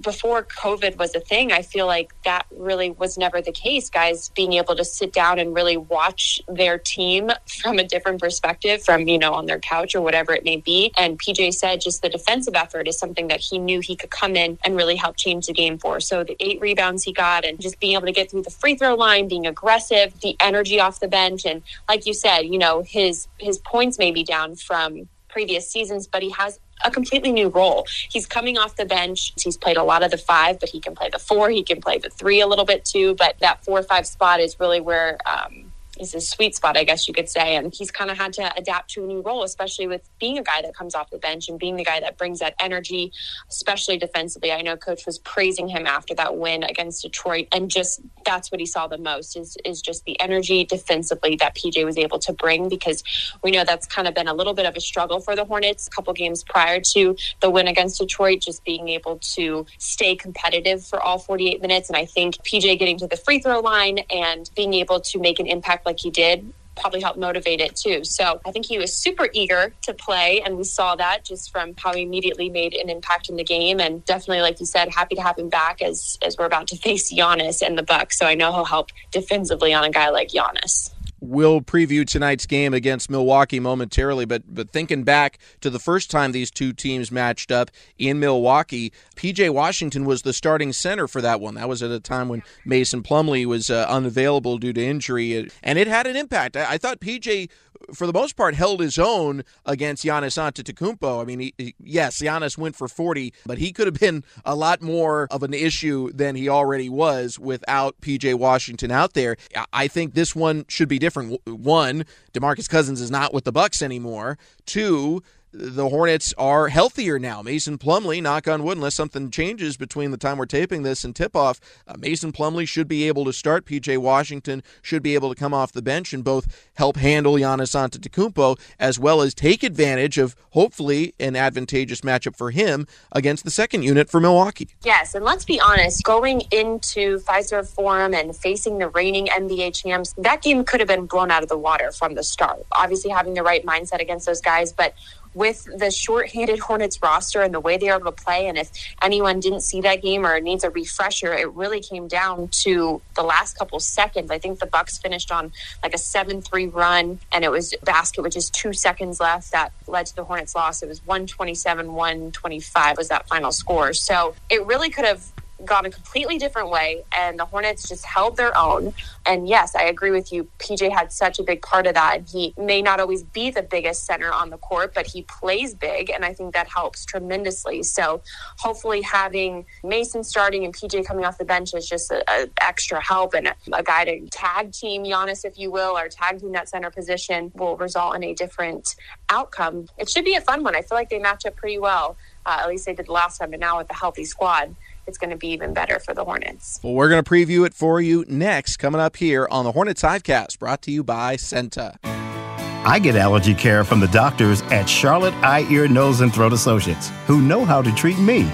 before 0.00 0.42
COVID 0.42 0.96
was 0.96 1.14
a 1.14 1.20
thing, 1.20 1.52
I 1.52 1.62
feel 1.62 1.86
like 1.86 2.12
that 2.24 2.46
really 2.50 2.90
was 2.90 3.16
never 3.18 3.40
the 3.40 3.52
case. 3.52 3.90
Guys 3.90 4.30
being 4.30 4.54
able 4.54 4.76
to 4.76 4.84
sit 4.84 5.12
down 5.12 5.38
and 5.38 5.54
really 5.54 5.76
watch 5.76 6.40
their 6.48 6.78
team 6.78 7.30
from 7.62 7.78
a 7.78 7.84
different 7.84 8.20
perspective, 8.20 8.82
from, 8.82 9.08
you 9.08 9.18
know, 9.18 9.34
on 9.34 9.46
their 9.46 9.58
couch 9.58 9.94
or 9.94 10.00
whatever 10.00 10.32
it 10.32 10.44
may 10.44 10.56
be. 10.56 10.92
And 10.96 11.18
PJ 11.18 11.54
said 11.54 11.80
just 11.80 12.02
the 12.02 12.08
defensive 12.08 12.54
effort 12.54 12.88
is 12.88 12.98
something 12.98 13.28
that 13.28 13.40
he 13.40 13.58
knew 13.58 13.80
he 13.80 13.96
could 13.96 14.10
come 14.10 14.36
in 14.36 14.58
and 14.64 14.76
really 14.76 14.96
help 14.96 15.16
change 15.16 15.46
the 15.46 15.52
game 15.52 15.78
for. 15.78 16.00
So 16.00 16.24
the 16.24 16.36
eight 16.40 16.60
rebounds 16.60 17.04
he 17.04 17.12
got 17.12 17.44
and 17.44 17.60
just 17.60 17.80
being 17.80 17.94
able 17.94 18.06
to 18.06 18.12
get 18.12 18.30
through 18.30 18.42
the 18.42 18.50
free 18.50 18.76
throw 18.76 18.94
line, 18.94 19.28
being 19.28 19.46
aggressive, 19.46 20.18
the 20.20 20.36
energy 20.40 20.80
off 20.80 21.00
the 21.00 21.08
bench. 21.08 21.44
And 21.44 21.62
like 21.88 22.06
you 22.06 22.14
said, 22.14 22.42
you 22.42 22.58
know, 22.58 22.82
his 22.82 23.28
his 23.38 23.58
points 23.58 23.98
may 23.98 24.10
be 24.10 24.24
down 24.24 24.56
from 24.56 25.08
previous 25.28 25.68
seasons, 25.68 26.06
but 26.06 26.22
he 26.22 26.30
has 26.30 26.58
a 26.86 26.90
completely 26.90 27.32
new 27.32 27.48
role. 27.48 27.86
He's 28.10 28.26
coming 28.26 28.56
off 28.58 28.76
the 28.76 28.86
bench. 28.86 29.32
He's 29.40 29.56
played 29.56 29.76
a 29.76 29.82
lot 29.82 30.02
of 30.02 30.10
the 30.10 30.18
five, 30.18 30.60
but 30.60 30.68
he 30.68 30.80
can 30.80 30.94
play 30.94 31.08
the 31.10 31.18
four. 31.18 31.50
He 31.50 31.62
can 31.62 31.80
play 31.80 31.98
the 31.98 32.10
three 32.10 32.40
a 32.40 32.46
little 32.46 32.64
bit 32.64 32.84
too. 32.84 33.14
But 33.16 33.38
that 33.40 33.64
four 33.64 33.78
or 33.78 33.82
five 33.82 34.06
spot 34.06 34.40
is 34.40 34.58
really 34.60 34.80
where 34.80 35.18
um, 35.26 35.65
is 35.98 36.12
his 36.12 36.28
sweet 36.28 36.54
spot, 36.54 36.76
I 36.76 36.84
guess 36.84 37.08
you 37.08 37.14
could 37.14 37.28
say. 37.28 37.56
And 37.56 37.74
he's 37.74 37.90
kind 37.90 38.10
of 38.10 38.18
had 38.18 38.32
to 38.34 38.52
adapt 38.56 38.90
to 38.90 39.04
a 39.04 39.06
new 39.06 39.20
role, 39.20 39.42
especially 39.42 39.86
with 39.86 40.08
being 40.18 40.38
a 40.38 40.42
guy 40.42 40.62
that 40.62 40.74
comes 40.74 40.94
off 40.94 41.10
the 41.10 41.18
bench 41.18 41.48
and 41.48 41.58
being 41.58 41.76
the 41.76 41.84
guy 41.84 42.00
that 42.00 42.18
brings 42.18 42.40
that 42.40 42.54
energy, 42.60 43.12
especially 43.48 43.98
defensively. 43.98 44.52
I 44.52 44.62
know 44.62 44.76
coach 44.76 45.06
was 45.06 45.18
praising 45.18 45.68
him 45.68 45.86
after 45.86 46.14
that 46.14 46.36
win 46.36 46.62
against 46.62 47.02
Detroit. 47.02 47.48
And 47.52 47.70
just 47.70 48.00
that's 48.24 48.50
what 48.50 48.60
he 48.60 48.66
saw 48.66 48.86
the 48.86 48.98
most 48.98 49.36
is, 49.36 49.56
is 49.64 49.80
just 49.80 50.04
the 50.04 50.18
energy 50.20 50.64
defensively 50.64 51.36
that 51.36 51.54
PJ 51.54 51.84
was 51.84 51.98
able 51.98 52.18
to 52.20 52.32
bring 52.32 52.68
because 52.68 53.02
we 53.42 53.50
know 53.50 53.64
that's 53.64 53.86
kind 53.86 54.08
of 54.08 54.14
been 54.14 54.28
a 54.28 54.34
little 54.34 54.54
bit 54.54 54.66
of 54.66 54.76
a 54.76 54.80
struggle 54.80 55.20
for 55.20 55.34
the 55.36 55.44
Hornets 55.44 55.86
a 55.86 55.90
couple 55.90 56.12
games 56.12 56.44
prior 56.44 56.80
to 56.80 57.16
the 57.40 57.50
win 57.50 57.68
against 57.68 57.98
Detroit, 57.98 58.40
just 58.40 58.64
being 58.64 58.88
able 58.88 59.18
to 59.18 59.66
stay 59.78 60.16
competitive 60.16 60.84
for 60.84 61.00
all 61.00 61.18
48 61.18 61.60
minutes. 61.62 61.88
And 61.88 61.96
I 61.96 62.04
think 62.04 62.36
PJ 62.36 62.78
getting 62.78 62.98
to 62.98 63.06
the 63.06 63.16
free 63.16 63.38
throw 63.38 63.60
line 63.60 63.98
and 64.10 64.50
being 64.54 64.74
able 64.74 65.00
to 65.00 65.18
make 65.18 65.38
an 65.38 65.46
impact 65.46 65.85
like 65.86 66.00
he 66.00 66.10
did 66.10 66.52
probably 66.76 67.00
helped 67.00 67.18
motivate 67.18 67.60
it 67.60 67.74
too. 67.74 68.04
So 68.04 68.40
I 68.44 68.52
think 68.52 68.66
he 68.66 68.78
was 68.78 68.94
super 68.94 69.28
eager 69.32 69.72
to 69.82 69.94
play, 69.94 70.42
and 70.44 70.56
we 70.56 70.64
saw 70.64 70.94
that 70.96 71.24
just 71.24 71.50
from 71.50 71.74
how 71.76 71.94
he 71.94 72.02
immediately 72.02 72.50
made 72.50 72.74
an 72.74 72.90
impact 72.90 73.28
in 73.28 73.36
the 73.36 73.44
game. 73.44 73.80
And 73.80 74.04
definitely, 74.04 74.42
like 74.42 74.60
you 74.60 74.66
said, 74.66 74.90
happy 74.90 75.14
to 75.14 75.22
have 75.22 75.38
him 75.38 75.48
back 75.48 75.82
as 75.82 76.18
as 76.22 76.36
we're 76.38 76.46
about 76.46 76.68
to 76.68 76.76
face 76.86 77.12
Giannis 77.12 77.62
and 77.62 77.76
the 77.76 77.82
Bucks. 77.82 78.18
So 78.18 78.26
I 78.26 78.34
know 78.34 78.52
he'll 78.52 78.64
help 78.64 78.90
defensively 79.10 79.72
on 79.72 79.84
a 79.84 79.90
guy 79.90 80.10
like 80.10 80.28
Giannis 80.28 80.90
we'll 81.20 81.60
preview 81.60 82.06
tonight's 82.06 82.46
game 82.46 82.74
against 82.74 83.10
Milwaukee 83.10 83.60
momentarily, 83.60 84.24
but 84.24 84.42
but 84.46 84.70
thinking 84.70 85.02
back 85.02 85.38
to 85.60 85.70
the 85.70 85.78
first 85.78 86.10
time 86.10 86.32
these 86.32 86.50
two 86.50 86.72
teams 86.72 87.10
matched 87.10 87.50
up 87.50 87.70
in 87.98 88.18
Milwaukee, 88.18 88.92
PJ 89.16 89.50
Washington 89.50 90.04
was 90.04 90.22
the 90.22 90.32
starting 90.32 90.72
center 90.72 91.06
for 91.06 91.20
that 91.20 91.40
one. 91.40 91.54
That 91.54 91.68
was 91.68 91.82
at 91.82 91.90
a 91.90 92.00
time 92.00 92.28
when 92.28 92.42
Mason 92.64 93.02
Plumlee 93.02 93.46
was 93.46 93.70
uh, 93.70 93.86
unavailable 93.88 94.58
due 94.58 94.72
to 94.72 94.84
injury, 94.84 95.48
and 95.62 95.78
it 95.78 95.86
had 95.86 96.06
an 96.06 96.16
impact. 96.16 96.56
I, 96.56 96.72
I 96.72 96.78
thought 96.78 97.00
PJ 97.00 97.48
for 97.94 98.06
the 98.06 98.12
most 98.12 98.36
part, 98.36 98.54
held 98.54 98.80
his 98.80 98.98
own 98.98 99.44
against 99.64 100.04
Giannis 100.04 100.36
Antetokounmpo. 100.36 101.20
I 101.20 101.24
mean, 101.24 101.40
he, 101.40 101.54
he, 101.58 101.74
yes, 101.78 102.20
Giannis 102.20 102.58
went 102.58 102.76
for 102.76 102.88
40, 102.88 103.32
but 103.44 103.58
he 103.58 103.72
could 103.72 103.86
have 103.86 103.98
been 103.98 104.24
a 104.44 104.54
lot 104.54 104.82
more 104.82 105.28
of 105.30 105.42
an 105.42 105.54
issue 105.54 106.10
than 106.12 106.36
he 106.36 106.48
already 106.48 106.88
was 106.88 107.38
without 107.38 108.00
PJ 108.00 108.34
Washington 108.34 108.90
out 108.90 109.14
there. 109.14 109.36
I 109.72 109.88
think 109.88 110.14
this 110.14 110.34
one 110.34 110.64
should 110.68 110.88
be 110.88 110.98
different. 110.98 111.40
One, 111.46 112.04
DeMarcus 112.32 112.68
Cousins 112.68 113.00
is 113.00 113.10
not 113.10 113.32
with 113.32 113.44
the 113.44 113.52
Bucks 113.52 113.82
anymore. 113.82 114.38
Two, 114.64 115.22
the 115.52 115.88
Hornets 115.88 116.34
are 116.36 116.68
healthier 116.68 117.18
now. 117.18 117.40
Mason 117.42 117.78
Plumlee, 117.78 118.22
knock 118.22 118.46
on 118.46 118.62
wood, 118.62 118.76
unless 118.76 118.94
something 118.94 119.30
changes 119.30 119.76
between 119.76 120.10
the 120.10 120.16
time 120.16 120.38
we're 120.38 120.46
taping 120.46 120.82
this 120.82 121.04
and 121.04 121.14
tip 121.14 121.34
off, 121.34 121.60
uh, 121.86 121.94
Mason 121.98 122.32
Plumlee 122.32 122.68
should 122.68 122.88
be 122.88 123.08
able 123.08 123.24
to 123.24 123.32
start. 123.32 123.64
PJ 123.64 123.96
Washington 123.98 124.62
should 124.82 125.02
be 125.02 125.14
able 125.14 125.32
to 125.32 125.38
come 125.38 125.54
off 125.54 125.72
the 125.72 125.82
bench 125.82 126.12
and 126.12 126.24
both 126.24 126.70
help 126.74 126.96
handle 126.96 127.34
Giannis 127.34 127.74
Antetokounmpo 127.74 128.58
as 128.78 128.98
well 128.98 129.22
as 129.22 129.34
take 129.34 129.62
advantage 129.62 130.18
of 130.18 130.36
hopefully 130.50 131.14
an 131.18 131.36
advantageous 131.36 132.02
matchup 132.02 132.36
for 132.36 132.50
him 132.50 132.86
against 133.12 133.44
the 133.44 133.50
second 133.50 133.82
unit 133.82 134.10
for 134.10 134.20
Milwaukee. 134.20 134.68
Yes, 134.84 135.14
and 135.14 135.24
let's 135.24 135.44
be 135.44 135.60
honest, 135.60 136.02
going 136.04 136.42
into 136.50 137.18
Fiserv 137.20 137.68
Forum 137.68 138.14
and 138.14 138.36
facing 138.36 138.78
the 138.78 138.88
reigning 138.88 139.26
NBA 139.26 139.74
champs, 139.74 140.12
that 140.18 140.42
game 140.42 140.64
could 140.64 140.80
have 140.80 140.88
been 140.88 141.06
blown 141.06 141.30
out 141.30 141.42
of 141.42 141.48
the 141.48 141.58
water 141.58 141.92
from 141.92 142.14
the 142.14 142.22
start. 142.22 142.64
Obviously, 142.72 143.10
having 143.10 143.34
the 143.34 143.42
right 143.42 143.64
mindset 143.64 144.00
against 144.00 144.26
those 144.26 144.40
guys, 144.40 144.72
but 144.72 144.94
with 145.36 145.68
the 145.76 145.90
short-handed 145.90 146.58
Hornets 146.58 146.98
roster 147.02 147.42
and 147.42 147.52
the 147.52 147.60
way 147.60 147.76
they 147.76 147.90
are 147.90 148.00
able 148.00 148.10
to 148.10 148.24
play, 148.24 148.48
and 148.48 148.56
if 148.56 148.70
anyone 149.02 149.38
didn't 149.38 149.60
see 149.60 149.82
that 149.82 150.00
game 150.00 150.24
or 150.26 150.40
needs 150.40 150.64
a 150.64 150.70
refresher, 150.70 151.34
it 151.34 151.52
really 151.52 151.80
came 151.80 152.08
down 152.08 152.48
to 152.64 153.02
the 153.14 153.22
last 153.22 153.58
couple 153.58 153.78
seconds. 153.78 154.30
I 154.30 154.38
think 154.38 154.58
the 154.58 154.66
Bucks 154.66 154.96
finished 154.98 155.30
on 155.30 155.52
like 155.82 155.94
a 155.94 155.98
seven-three 155.98 156.68
run, 156.68 157.20
and 157.30 157.44
it 157.44 157.50
was 157.50 157.74
basket 157.84 158.22
with 158.22 158.32
just 158.32 158.54
two 158.54 158.72
seconds 158.72 159.20
left 159.20 159.52
that 159.52 159.72
led 159.86 160.06
to 160.06 160.16
the 160.16 160.24
Hornets' 160.24 160.54
loss. 160.54 160.82
It 160.82 160.88
was 160.88 161.04
one 161.06 161.26
twenty-seven, 161.26 161.92
one 161.92 162.32
twenty-five 162.32 162.96
was 162.96 163.08
that 163.08 163.28
final 163.28 163.52
score. 163.52 163.92
So 163.92 164.34
it 164.48 164.64
really 164.64 164.88
could 164.88 165.04
have 165.04 165.22
gone 165.64 165.86
a 165.86 165.90
completely 165.90 166.38
different 166.38 166.70
way 166.70 167.02
and 167.16 167.38
the 167.38 167.44
Hornets 167.44 167.88
just 167.88 168.04
held 168.04 168.36
their 168.36 168.56
own. 168.56 168.92
And 169.24 169.48
yes, 169.48 169.74
I 169.74 169.84
agree 169.84 170.10
with 170.10 170.32
you. 170.32 170.48
PJ 170.58 170.92
had 170.92 171.12
such 171.12 171.38
a 171.38 171.42
big 171.42 171.62
part 171.62 171.86
of 171.86 171.94
that. 171.94 172.18
And 172.18 172.28
He 172.28 172.54
may 172.58 172.82
not 172.82 173.00
always 173.00 173.22
be 173.22 173.50
the 173.50 173.62
biggest 173.62 174.04
center 174.04 174.32
on 174.32 174.50
the 174.50 174.58
court, 174.58 174.92
but 174.94 175.06
he 175.06 175.22
plays 175.22 175.74
big 175.74 176.10
and 176.10 176.24
I 176.24 176.34
think 176.34 176.54
that 176.54 176.68
helps 176.68 177.04
tremendously. 177.04 177.82
So 177.82 178.22
hopefully 178.58 179.00
having 179.02 179.64
Mason 179.82 180.22
starting 180.22 180.64
and 180.64 180.74
PJ 180.74 181.06
coming 181.06 181.24
off 181.24 181.38
the 181.38 181.44
bench 181.44 181.74
is 181.74 181.88
just 181.88 182.10
a, 182.10 182.22
a 182.30 182.48
extra 182.60 183.00
help 183.00 183.34
and 183.34 183.48
a, 183.48 183.54
a, 183.72 183.82
guy 183.82 184.04
to 184.04 184.26
tag 184.30 184.72
team 184.72 185.04
Giannis, 185.04 185.44
if 185.44 185.58
you 185.58 185.70
will, 185.70 185.96
or 185.96 186.08
tag 186.08 186.40
team 186.40 186.52
that 186.52 186.68
center 186.68 186.90
position 186.90 187.52
will 187.54 187.76
result 187.76 188.16
in 188.16 188.24
a 188.24 188.34
different 188.34 188.96
outcome. 189.30 189.88
It 189.96 190.10
should 190.10 190.24
be 190.24 190.34
a 190.34 190.40
fun 190.40 190.62
one. 190.62 190.74
I 190.74 190.82
feel 190.82 190.98
like 190.98 191.08
they 191.08 191.18
match 191.18 191.46
up 191.46 191.56
pretty 191.56 191.78
well. 191.78 192.16
Uh, 192.44 192.58
at 192.60 192.68
least 192.68 192.86
they 192.86 192.94
did 192.94 193.06
the 193.06 193.12
last 193.12 193.38
time, 193.38 193.50
but 193.50 193.60
now 193.60 193.78
with 193.78 193.90
a 193.90 193.94
healthy 193.94 194.24
squad 194.24 194.74
it's 195.06 195.18
going 195.18 195.30
to 195.30 195.36
be 195.36 195.48
even 195.48 195.72
better 195.72 195.98
for 195.98 196.14
the 196.14 196.24
Hornets. 196.24 196.80
Well, 196.82 196.94
we're 196.94 197.08
going 197.08 197.22
to 197.22 197.30
preview 197.30 197.66
it 197.66 197.74
for 197.74 198.00
you 198.00 198.24
next, 198.28 198.76
coming 198.78 199.00
up 199.00 199.16
here 199.16 199.46
on 199.50 199.64
the 199.64 199.72
Hornets 199.72 200.02
Hivecast, 200.02 200.58
brought 200.58 200.82
to 200.82 200.90
you 200.90 201.02
by 201.04 201.36
CEENTA. 201.36 201.98
I 202.02 203.00
get 203.00 203.16
allergy 203.16 203.54
care 203.54 203.82
from 203.82 204.00
the 204.00 204.08
doctors 204.08 204.62
at 204.62 204.88
Charlotte 204.88 205.34
Eye, 205.34 205.66
Ear, 205.70 205.88
Nose, 205.88 206.20
and 206.20 206.32
Throat 206.32 206.52
Associates, 206.52 207.10
who 207.26 207.40
know 207.40 207.64
how 207.64 207.82
to 207.82 207.92
treat 207.94 208.18
me, 208.18 208.50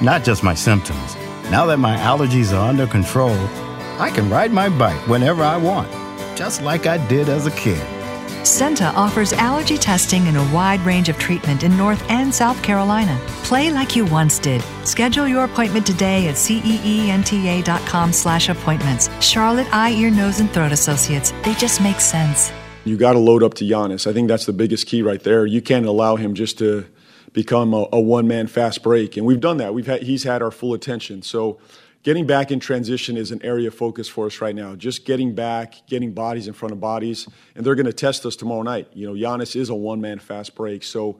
not 0.00 0.22
just 0.22 0.44
my 0.44 0.54
symptoms. 0.54 1.16
Now 1.50 1.66
that 1.66 1.78
my 1.78 1.96
allergies 1.96 2.52
are 2.52 2.68
under 2.68 2.86
control, 2.86 3.36
I 3.98 4.10
can 4.14 4.30
ride 4.30 4.52
my 4.52 4.68
bike 4.68 5.06
whenever 5.08 5.42
I 5.42 5.56
want, 5.56 5.90
just 6.36 6.62
like 6.62 6.86
I 6.86 7.04
did 7.08 7.28
as 7.28 7.46
a 7.46 7.50
kid. 7.52 7.82
CEENTA 8.44 8.92
offers 8.94 9.32
allergy 9.32 9.78
testing 9.78 10.26
and 10.26 10.36
a 10.36 10.44
wide 10.54 10.80
range 10.80 11.08
of 11.08 11.16
treatment 11.16 11.62
in 11.62 11.76
North 11.76 12.02
and 12.10 12.34
South 12.34 12.60
Carolina. 12.60 13.20
Play 13.44 13.70
like 13.70 13.94
you 13.94 14.04
once 14.04 14.40
did. 14.40 14.62
Schedule 14.84 15.28
your 15.28 15.44
appointment 15.44 15.86
today 15.86 16.26
at 16.26 16.34
ceenta.com 16.34 18.12
slash 18.12 18.48
appointments. 18.48 19.08
Charlotte 19.24 19.72
Eye, 19.72 19.92
Ear, 19.92 20.10
Nose, 20.10 20.40
and 20.40 20.50
Throat 20.50 20.72
Associates. 20.72 21.32
They 21.44 21.54
just 21.54 21.80
make 21.80 22.00
sense. 22.00 22.50
You 22.84 22.96
got 22.96 23.12
to 23.12 23.20
load 23.20 23.44
up 23.44 23.54
to 23.54 23.64
Giannis. 23.64 24.08
I 24.08 24.12
think 24.12 24.26
that's 24.26 24.46
the 24.46 24.52
biggest 24.52 24.88
key 24.88 25.02
right 25.02 25.22
there. 25.22 25.46
You 25.46 25.62
can't 25.62 25.86
allow 25.86 26.16
him 26.16 26.34
just 26.34 26.58
to 26.58 26.84
become 27.32 27.72
a, 27.72 27.86
a 27.92 28.00
one-man 28.00 28.48
fast 28.48 28.82
break. 28.82 29.16
And 29.16 29.24
we've 29.24 29.40
done 29.40 29.58
that. 29.58 29.72
We've 29.72 29.86
had, 29.86 30.02
he's 30.02 30.24
had 30.24 30.42
our 30.42 30.50
full 30.50 30.74
attention. 30.74 31.22
So 31.22 31.60
getting 32.02 32.26
back 32.26 32.50
in 32.50 32.60
transition 32.60 33.16
is 33.16 33.30
an 33.30 33.42
area 33.42 33.68
of 33.68 33.74
focus 33.74 34.08
for 34.08 34.26
us 34.26 34.40
right 34.40 34.54
now. 34.54 34.74
Just 34.74 35.04
getting 35.04 35.34
back, 35.34 35.86
getting 35.86 36.12
bodies 36.12 36.48
in 36.48 36.54
front 36.54 36.72
of 36.72 36.80
bodies, 36.80 37.28
and 37.54 37.64
they're 37.64 37.74
going 37.74 37.86
to 37.86 37.92
test 37.92 38.26
us 38.26 38.36
tomorrow 38.36 38.62
night. 38.62 38.88
You 38.92 39.06
know, 39.06 39.14
Giannis 39.14 39.56
is 39.56 39.68
a 39.68 39.74
one-man 39.74 40.18
fast 40.18 40.54
break, 40.54 40.82
so 40.82 41.18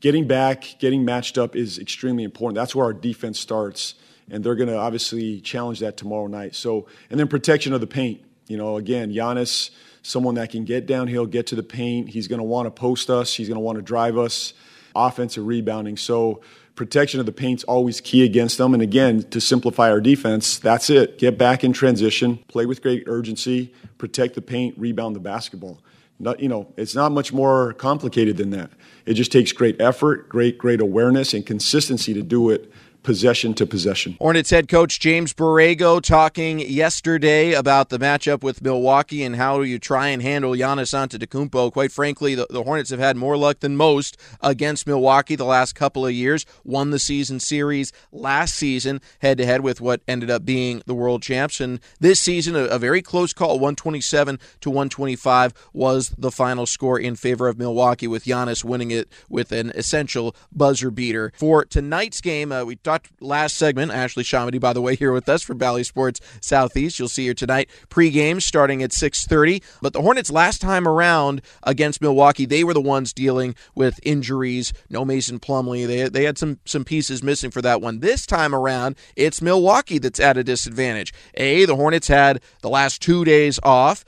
getting 0.00 0.26
back, 0.26 0.76
getting 0.78 1.04
matched 1.04 1.38
up 1.38 1.56
is 1.56 1.78
extremely 1.78 2.24
important. 2.24 2.56
That's 2.56 2.74
where 2.74 2.86
our 2.86 2.92
defense 2.92 3.38
starts, 3.38 3.94
and 4.30 4.42
they're 4.42 4.56
going 4.56 4.68
to 4.68 4.76
obviously 4.76 5.40
challenge 5.40 5.80
that 5.80 5.96
tomorrow 5.96 6.26
night. 6.26 6.54
So, 6.54 6.86
and 7.10 7.18
then 7.18 7.28
protection 7.28 7.72
of 7.72 7.80
the 7.80 7.86
paint. 7.86 8.20
You 8.46 8.58
know, 8.58 8.76
again, 8.76 9.12
Giannis, 9.12 9.70
someone 10.02 10.34
that 10.34 10.50
can 10.50 10.64
get 10.64 10.86
downhill, 10.86 11.26
get 11.26 11.46
to 11.48 11.54
the 11.54 11.62
paint. 11.62 12.10
He's 12.10 12.28
going 12.28 12.38
to 12.38 12.44
want 12.44 12.66
to 12.66 12.70
post 12.70 13.08
us. 13.08 13.34
He's 13.34 13.48
going 13.48 13.56
to 13.56 13.62
want 13.64 13.76
to 13.76 13.82
drive 13.82 14.18
us. 14.18 14.52
Offensive 14.94 15.46
rebounding. 15.46 15.96
So 15.96 16.42
protection 16.74 17.20
of 17.20 17.26
the 17.26 17.32
paint's 17.32 17.64
always 17.64 18.00
key 18.00 18.24
against 18.24 18.58
them. 18.58 18.74
And 18.74 18.82
again, 18.82 19.22
to 19.30 19.40
simplify 19.40 19.90
our 19.90 20.00
defense, 20.00 20.58
that's 20.58 20.90
it. 20.90 21.18
Get 21.18 21.38
back 21.38 21.64
in 21.64 21.72
transition, 21.72 22.38
play 22.48 22.66
with 22.66 22.82
great 22.82 23.04
urgency, 23.06 23.72
protect 23.98 24.34
the 24.34 24.42
paint, 24.42 24.76
rebound 24.78 25.14
the 25.14 25.20
basketball. 25.20 25.80
Not, 26.18 26.40
you 26.40 26.48
know, 26.48 26.72
it's 26.76 26.94
not 26.94 27.12
much 27.12 27.32
more 27.32 27.72
complicated 27.74 28.36
than 28.36 28.50
that. 28.50 28.70
It 29.04 29.14
just 29.14 29.32
takes 29.32 29.52
great 29.52 29.80
effort, 29.80 30.28
great, 30.28 30.58
great 30.58 30.80
awareness, 30.80 31.34
and 31.34 31.44
consistency 31.44 32.14
to 32.14 32.22
do 32.22 32.50
it 32.50 32.72
possession 33.04 33.54
to 33.54 33.66
possession. 33.66 34.16
Hornets 34.18 34.50
head 34.50 34.66
coach 34.66 34.98
James 34.98 35.32
Borrego 35.32 36.00
talking 36.00 36.58
yesterday 36.58 37.52
about 37.52 37.90
the 37.90 37.98
matchup 37.98 38.42
with 38.42 38.62
Milwaukee 38.62 39.22
and 39.22 39.36
how 39.36 39.60
you 39.60 39.78
try 39.78 40.08
and 40.08 40.22
handle 40.22 40.52
Giannis 40.52 40.92
Antetokounmpo. 40.92 41.72
Quite 41.72 41.92
frankly, 41.92 42.34
the, 42.34 42.46
the 42.50 42.64
Hornets 42.64 42.90
have 42.90 42.98
had 42.98 43.16
more 43.16 43.36
luck 43.36 43.60
than 43.60 43.76
most 43.76 44.20
against 44.40 44.86
Milwaukee 44.86 45.36
the 45.36 45.44
last 45.44 45.74
couple 45.74 46.06
of 46.06 46.12
years. 46.12 46.44
Won 46.64 46.90
the 46.90 46.98
season 46.98 47.38
series 47.38 47.92
last 48.10 48.54
season 48.54 49.00
head 49.20 49.38
to 49.38 49.46
head 49.46 49.60
with 49.60 49.80
what 49.80 50.00
ended 50.08 50.30
up 50.30 50.44
being 50.44 50.82
the 50.86 50.94
world 50.94 51.22
champs, 51.22 51.60
and 51.60 51.80
this 52.00 52.20
season 52.20 52.56
a, 52.56 52.64
a 52.64 52.78
very 52.78 53.02
close 53.02 53.32
call, 53.32 53.54
127 53.54 54.38
to 54.60 54.70
125 54.70 55.52
was 55.72 56.10
the 56.16 56.30
final 56.30 56.66
score 56.66 56.98
in 56.98 57.16
favor 57.16 57.48
of 57.48 57.58
Milwaukee, 57.58 58.06
with 58.06 58.24
Giannis 58.24 58.64
winning 58.64 58.90
it 58.90 59.08
with 59.28 59.52
an 59.52 59.70
essential 59.74 60.34
buzzer 60.50 60.90
beater. 60.90 61.32
For 61.36 61.64
tonight's 61.64 62.20
game, 62.20 62.50
uh, 62.50 62.64
we 62.64 62.76
talked 62.76 62.93
last 63.20 63.56
segment. 63.56 63.92
Ashley 63.92 64.24
ShahAhmadi, 64.24 64.60
by 64.60 64.72
the 64.72 64.80
way, 64.80 64.96
here 64.96 65.12
with 65.12 65.28
us 65.28 65.42
for 65.42 65.54
Bally 65.54 65.84
Sports 65.84 66.20
Southeast. 66.40 66.98
You'll 66.98 67.08
see 67.08 67.26
her 67.28 67.34
tonight 67.34 67.68
pre-game 67.88 68.40
starting 68.40 68.82
at 68.82 68.92
6:30. 68.92 69.62
But 69.80 69.92
the 69.92 70.02
Hornets 70.02 70.30
last 70.30 70.60
time 70.60 70.86
around 70.86 71.42
against 71.62 72.00
Milwaukee, 72.00 72.46
they 72.46 72.64
were 72.64 72.74
the 72.74 72.80
ones 72.80 73.12
dealing 73.12 73.54
with 73.74 74.00
injuries. 74.02 74.72
No 74.90 75.04
Mason 75.04 75.38
Plumlee. 75.38 75.86
They 75.86 76.08
they 76.08 76.24
had 76.24 76.38
some 76.38 76.58
some 76.64 76.84
pieces 76.84 77.22
missing 77.22 77.50
for 77.50 77.62
that 77.62 77.80
one. 77.80 78.00
This 78.00 78.26
time 78.26 78.54
around, 78.54 78.96
it's 79.16 79.42
Milwaukee 79.42 79.98
that's 79.98 80.20
at 80.20 80.36
a 80.36 80.44
disadvantage. 80.44 81.12
A, 81.34 81.64
the 81.64 81.76
Hornets 81.76 82.08
had 82.08 82.40
the 82.62 82.68
last 82.68 83.02
two 83.02 83.24
days 83.24 83.58
off. 83.62 84.04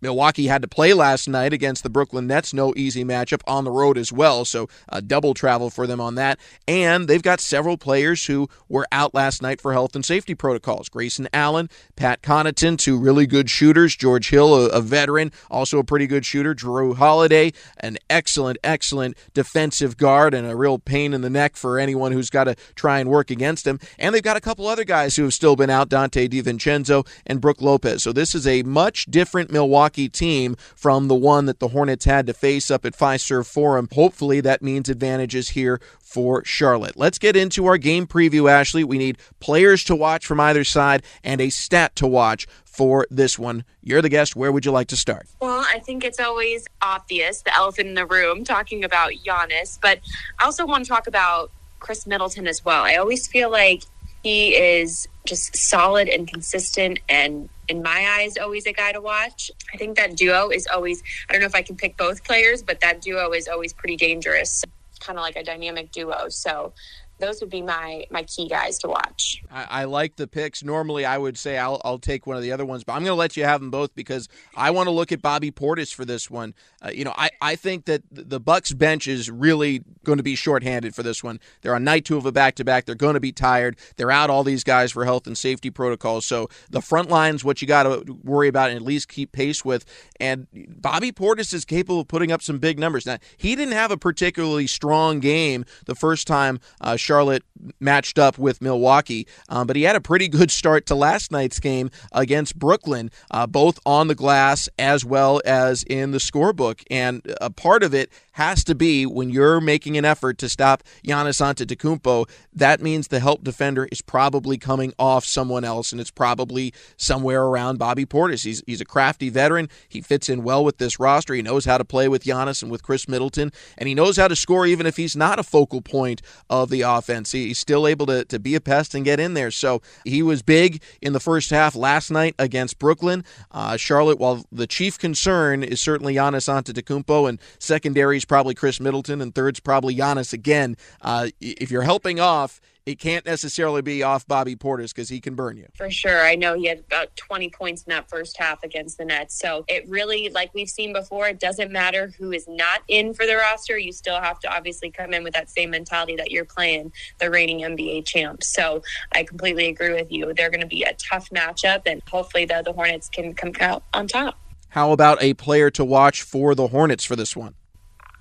Milwaukee 0.00 0.46
had 0.46 0.62
to 0.62 0.68
play 0.68 0.92
last 0.92 1.28
night 1.28 1.52
against 1.52 1.82
the 1.82 1.90
Brooklyn 1.90 2.26
Nets. 2.26 2.54
No 2.54 2.72
easy 2.76 3.04
matchup 3.04 3.40
on 3.46 3.64
the 3.64 3.70
road 3.70 3.98
as 3.98 4.12
well, 4.12 4.44
so 4.44 4.68
a 4.88 5.02
double 5.02 5.34
travel 5.34 5.70
for 5.70 5.86
them 5.86 6.00
on 6.00 6.14
that. 6.14 6.38
And 6.66 7.08
they've 7.08 7.22
got 7.22 7.40
several 7.40 7.76
players 7.76 8.26
who 8.26 8.48
were 8.68 8.86
out 8.92 9.14
last 9.14 9.42
night 9.42 9.60
for 9.60 9.72
health 9.72 9.94
and 9.94 10.04
safety 10.04 10.34
protocols. 10.34 10.88
Grayson 10.88 11.28
Allen, 11.32 11.68
Pat 11.96 12.22
Connaughton, 12.22 12.78
two 12.78 12.98
really 12.98 13.26
good 13.26 13.50
shooters. 13.50 13.96
George 13.96 14.30
Hill, 14.30 14.54
a, 14.54 14.68
a 14.68 14.80
veteran, 14.80 15.32
also 15.50 15.78
a 15.78 15.84
pretty 15.84 16.06
good 16.06 16.24
shooter. 16.24 16.54
Jrue 16.54 16.96
Holiday, 16.96 17.52
an 17.78 17.98
excellent, 18.08 18.58
excellent 18.62 19.16
defensive 19.34 19.96
guard 19.96 20.34
and 20.34 20.46
a 20.46 20.56
real 20.56 20.78
pain 20.78 21.12
in 21.12 21.22
the 21.22 21.30
neck 21.30 21.56
for 21.56 21.78
anyone 21.78 22.12
who's 22.12 22.30
got 22.30 22.44
to 22.44 22.54
try 22.74 23.00
and 23.00 23.10
work 23.10 23.30
against 23.30 23.66
him. 23.66 23.80
And 23.98 24.14
they've 24.14 24.22
got 24.22 24.36
a 24.36 24.40
couple 24.40 24.66
other 24.66 24.84
guys 24.84 25.16
who 25.16 25.24
have 25.24 25.34
still 25.34 25.56
been 25.56 25.70
out, 25.70 25.88
Donte 25.88 26.28
DiVincenzo 26.28 27.06
and 27.26 27.40
Brook 27.40 27.60
Lopez. 27.60 28.02
So 28.02 28.12
this 28.12 28.34
is 28.34 28.46
a 28.46 28.62
much 28.62 29.06
different 29.06 29.50
Milwaukee 29.50 29.87
Team 29.90 30.56
from 30.76 31.08
the 31.08 31.14
one 31.14 31.46
that 31.46 31.58
the 31.58 31.68
Hornets 31.68 32.04
had 32.04 32.26
to 32.26 32.34
face 32.34 32.70
up 32.70 32.84
at 32.84 32.96
Fiserv 32.96 33.46
Forum. 33.46 33.88
Hopefully, 33.92 34.40
that 34.40 34.62
means 34.62 34.88
advantages 34.88 35.50
here 35.50 35.80
for 36.00 36.44
Charlotte. 36.44 36.96
Let's 36.96 37.18
get 37.18 37.36
into 37.36 37.66
our 37.66 37.78
game 37.78 38.06
preview, 38.06 38.50
Ashley. 38.50 38.84
We 38.84 38.98
need 38.98 39.18
players 39.40 39.84
to 39.84 39.96
watch 39.96 40.26
from 40.26 40.40
either 40.40 40.64
side 40.64 41.02
and 41.22 41.40
a 41.40 41.50
stat 41.50 41.94
to 41.96 42.06
watch 42.06 42.46
for 42.64 43.06
this 43.10 43.38
one. 43.38 43.64
You're 43.82 44.02
the 44.02 44.08
guest. 44.08 44.36
Where 44.36 44.52
would 44.52 44.64
you 44.64 44.72
like 44.72 44.88
to 44.88 44.96
start? 44.96 45.26
Well, 45.40 45.64
I 45.68 45.80
think 45.80 46.04
it's 46.04 46.20
always 46.20 46.66
obvious, 46.80 47.42
the 47.42 47.54
elephant 47.54 47.88
in 47.88 47.94
the 47.94 48.06
room, 48.06 48.44
talking 48.44 48.84
about 48.84 49.12
Giannis, 49.26 49.78
but 49.80 49.98
I 50.38 50.44
also 50.44 50.64
want 50.64 50.84
to 50.84 50.88
talk 50.88 51.06
about 51.06 51.50
Khris 51.80 52.06
Middleton 52.06 52.46
as 52.46 52.64
well. 52.64 52.84
I 52.84 52.96
always 52.96 53.26
feel 53.26 53.50
like 53.50 53.82
he 54.28 54.54
is 54.54 55.08
just 55.24 55.56
solid 55.56 56.06
and 56.06 56.28
consistent 56.28 56.98
and 57.08 57.48
in 57.66 57.82
my 57.82 58.18
eyes 58.18 58.36
always 58.36 58.66
a 58.66 58.74
guy 58.74 58.92
to 58.92 59.00
watch. 59.00 59.50
I 59.72 59.78
think 59.78 59.96
that 59.96 60.16
duo 60.16 60.50
is 60.50 60.66
always 60.66 61.02
i 61.28 61.32
don't 61.32 61.40
know 61.40 61.46
if 61.46 61.54
i 61.54 61.62
can 61.62 61.76
pick 61.76 61.96
both 61.96 62.24
players 62.24 62.62
but 62.62 62.80
that 62.80 63.00
duo 63.00 63.32
is 63.32 63.48
always 63.48 63.72
pretty 63.72 63.96
dangerous. 63.96 64.62
Kind 65.00 65.18
of 65.18 65.22
like 65.22 65.36
a 65.36 65.44
dynamic 65.44 65.92
duo. 65.92 66.28
So 66.28 66.74
those 67.18 67.40
would 67.40 67.50
be 67.50 67.62
my 67.62 68.06
my 68.10 68.22
key 68.22 68.48
guys 68.48 68.78
to 68.78 68.88
watch. 68.88 69.42
I, 69.50 69.66
I, 69.82 69.84
like 69.84 70.16
the 70.16 70.26
picks. 70.26 70.62
Normally, 70.62 71.04
I 71.04 71.18
would 71.18 71.36
say 71.38 71.58
I'll, 71.58 71.80
I'll 71.84 71.98
take 71.98 72.26
one 72.26 72.36
of 72.36 72.42
the 72.42 72.52
other 72.52 72.64
ones, 72.64 72.84
but 72.84 72.92
I'm 72.92 73.00
going 73.00 73.10
to 73.10 73.14
let 73.14 73.36
you 73.36 73.44
have 73.44 73.60
them 73.60 73.70
both 73.70 73.94
because 73.94 74.28
I 74.54 74.70
want 74.70 74.86
to 74.86 74.90
look 74.90 75.12
at 75.12 75.22
Bobby 75.22 75.50
Portis 75.50 75.92
for 75.92 76.04
this 76.04 76.30
one. 76.30 76.54
Uh, 76.84 76.90
you 76.90 77.04
know, 77.04 77.14
I, 77.16 77.30
I 77.40 77.56
think 77.56 77.86
that 77.86 78.02
the 78.10 78.38
Bucks 78.38 78.72
bench 78.72 79.08
is 79.08 79.30
really 79.30 79.82
going 80.04 80.18
to 80.18 80.22
be 80.22 80.34
shorthanded 80.34 80.94
for 80.94 81.02
this 81.02 81.24
one. 81.24 81.40
They're 81.62 81.74
on 81.74 81.84
night 81.84 82.04
two 82.04 82.16
of 82.16 82.26
a 82.26 82.32
back 82.32 82.54
to 82.56 82.64
back. 82.64 82.84
They're 82.84 82.94
going 82.94 83.14
to 83.14 83.20
be 83.20 83.32
tired. 83.32 83.76
They're 83.96 84.10
out 84.10 84.30
all 84.30 84.44
these 84.44 84.64
guys 84.64 84.92
for 84.92 85.04
health 85.04 85.26
and 85.26 85.36
safety 85.36 85.70
protocols. 85.70 86.24
So 86.24 86.48
the 86.70 86.80
front 86.80 87.08
line's 87.08 87.44
what 87.44 87.60
you 87.60 87.68
got 87.68 87.84
to 87.84 88.18
worry 88.22 88.48
about 88.48 88.70
and 88.70 88.76
at 88.76 88.82
least 88.82 89.08
keep 89.08 89.32
pace 89.32 89.64
with. 89.64 89.84
And 90.20 90.46
Bobby 90.52 91.10
Portis 91.10 91.52
is 91.52 91.64
capable 91.64 92.00
of 92.00 92.08
putting 92.08 92.30
up 92.30 92.42
some 92.42 92.58
big 92.58 92.78
numbers. 92.78 93.06
Now 93.06 93.18
he 93.36 93.56
didn't 93.56 93.74
have 93.74 93.90
a 93.90 93.96
particularly 93.96 94.66
strong 94.66 95.18
game 95.18 95.64
the 95.86 95.94
first 95.94 96.26
time. 96.26 96.60
Uh, 96.80 96.96
Charlotte 97.08 97.42
matched 97.80 98.18
up 98.18 98.36
with 98.36 98.60
Milwaukee. 98.60 99.26
Um, 99.48 99.66
but 99.66 99.76
he 99.76 99.84
had 99.84 99.96
a 99.96 100.00
pretty 100.00 100.28
good 100.28 100.50
start 100.50 100.84
to 100.86 100.94
last 100.94 101.32
night's 101.32 101.58
game 101.58 101.90
against 102.12 102.58
Brooklyn, 102.58 103.10
uh, 103.30 103.46
both 103.46 103.80
on 103.86 104.08
the 104.08 104.14
glass 104.14 104.68
as 104.78 105.06
well 105.06 105.40
as 105.46 105.84
in 105.84 106.10
the 106.10 106.18
scorebook. 106.18 106.82
And 106.90 107.22
a 107.40 107.48
part 107.48 107.82
of 107.82 107.94
it 107.94 108.12
has 108.38 108.62
to 108.62 108.72
be 108.72 109.04
when 109.04 109.30
you're 109.30 109.60
making 109.60 109.96
an 109.96 110.04
effort 110.04 110.38
to 110.38 110.48
stop 110.48 110.84
Giannis 111.04 111.40
Antetokounmpo, 111.40 112.30
that 112.52 112.80
means 112.80 113.08
the 113.08 113.18
help 113.18 113.42
defender 113.42 113.88
is 113.90 114.00
probably 114.00 114.56
coming 114.56 114.92
off 114.96 115.24
someone 115.24 115.64
else, 115.64 115.90
and 115.90 116.00
it's 116.00 116.12
probably 116.12 116.72
somewhere 116.96 117.42
around 117.42 117.80
Bobby 117.80 118.06
Portis. 118.06 118.44
He's, 118.44 118.62
he's 118.64 118.80
a 118.80 118.84
crafty 118.84 119.28
veteran. 119.28 119.68
He 119.88 120.00
fits 120.00 120.28
in 120.28 120.44
well 120.44 120.64
with 120.64 120.78
this 120.78 121.00
roster. 121.00 121.34
He 121.34 121.42
knows 121.42 121.64
how 121.64 121.78
to 121.78 121.84
play 121.84 122.06
with 122.06 122.22
Giannis 122.22 122.62
and 122.62 122.70
with 122.70 122.84
Khris 122.84 123.08
Middleton, 123.08 123.50
and 123.76 123.88
he 123.88 123.94
knows 123.94 124.16
how 124.16 124.28
to 124.28 124.36
score 124.36 124.66
even 124.66 124.86
if 124.86 124.96
he's 124.96 125.16
not 125.16 125.40
a 125.40 125.42
focal 125.42 125.82
point 125.82 126.22
of 126.48 126.70
the 126.70 126.82
offense. 126.82 127.32
He's 127.32 127.58
still 127.58 127.88
able 127.88 128.06
to, 128.06 128.24
to 128.26 128.38
be 128.38 128.54
a 128.54 128.60
pest 128.60 128.94
and 128.94 129.04
get 129.04 129.18
in 129.18 129.34
there. 129.34 129.50
So 129.50 129.82
he 130.04 130.22
was 130.22 130.42
big 130.42 130.80
in 131.02 131.12
the 131.12 131.18
first 131.18 131.50
half 131.50 131.74
last 131.74 132.08
night 132.08 132.36
against 132.38 132.78
Brooklyn. 132.78 133.24
Uh, 133.50 133.76
Charlotte, 133.76 134.20
while 134.20 134.44
the 134.52 134.68
chief 134.68 134.96
concern 134.96 135.64
is 135.64 135.80
certainly 135.80 136.14
Giannis 136.14 136.48
Antetokounmpo, 136.48 137.28
and 137.28 137.40
secondaries 137.58 138.27
probably 138.28 138.54
Khris 138.54 138.80
Middleton, 138.80 139.20
and 139.20 139.34
third's 139.34 139.60
probably 139.60 139.96
Giannis 139.96 140.32
again. 140.32 140.76
Uh, 141.00 141.28
if 141.40 141.70
you're 141.70 141.82
helping 141.82 142.20
off, 142.20 142.60
it 142.88 142.98
can't 142.98 143.26
necessarily 143.26 143.82
be 143.82 144.02
off 144.02 144.26
Bobby 144.26 144.56
Portis 144.56 144.94
because 144.94 145.10
he 145.10 145.20
can 145.20 145.34
burn 145.34 145.58
you. 145.58 145.66
For 145.74 145.90
sure. 145.90 146.24
I 146.24 146.36
know 146.36 146.54
he 146.54 146.68
had 146.68 146.78
about 146.78 147.14
20 147.16 147.50
points 147.50 147.82
in 147.82 147.90
that 147.90 148.08
first 148.08 148.38
half 148.38 148.62
against 148.62 148.96
the 148.96 149.04
Nets. 149.04 149.38
So 149.38 149.66
it 149.68 149.86
really, 149.88 150.30
like 150.30 150.54
we've 150.54 150.70
seen 150.70 150.94
before, 150.94 151.28
it 151.28 151.38
doesn't 151.38 151.70
matter 151.70 152.14
who 152.18 152.32
is 152.32 152.48
not 152.48 152.80
in 152.88 153.12
for 153.12 153.26
the 153.26 153.36
roster. 153.36 153.76
You 153.76 153.92
still 153.92 154.18
have 154.20 154.38
to 154.40 154.48
obviously 154.50 154.90
come 154.90 155.12
in 155.12 155.22
with 155.22 155.34
that 155.34 155.50
same 155.50 155.68
mentality 155.70 156.16
that 156.16 156.30
you're 156.30 156.46
playing 156.46 156.92
the 157.18 157.30
reigning 157.30 157.60
NBA 157.60 158.06
champs. 158.06 158.48
So 158.48 158.82
I 159.12 159.24
completely 159.24 159.66
agree 159.66 159.92
with 159.92 160.10
you. 160.10 160.32
They're 160.32 160.50
going 160.50 160.62
to 160.62 160.66
be 160.66 160.84
a 160.84 160.94
tough 160.94 161.28
matchup, 161.28 161.82
and 161.84 162.00
hopefully 162.10 162.46
the, 162.46 162.62
the 162.64 162.72
Hornets 162.72 163.10
can 163.10 163.34
come 163.34 163.52
out 163.60 163.82
on 163.92 164.08
top. 164.08 164.38
How 164.70 164.92
about 164.92 165.22
a 165.22 165.34
player 165.34 165.70
to 165.72 165.84
watch 165.84 166.22
for 166.22 166.54
the 166.54 166.68
Hornets 166.68 167.04
for 167.04 167.16
this 167.16 167.36
one? 167.36 167.54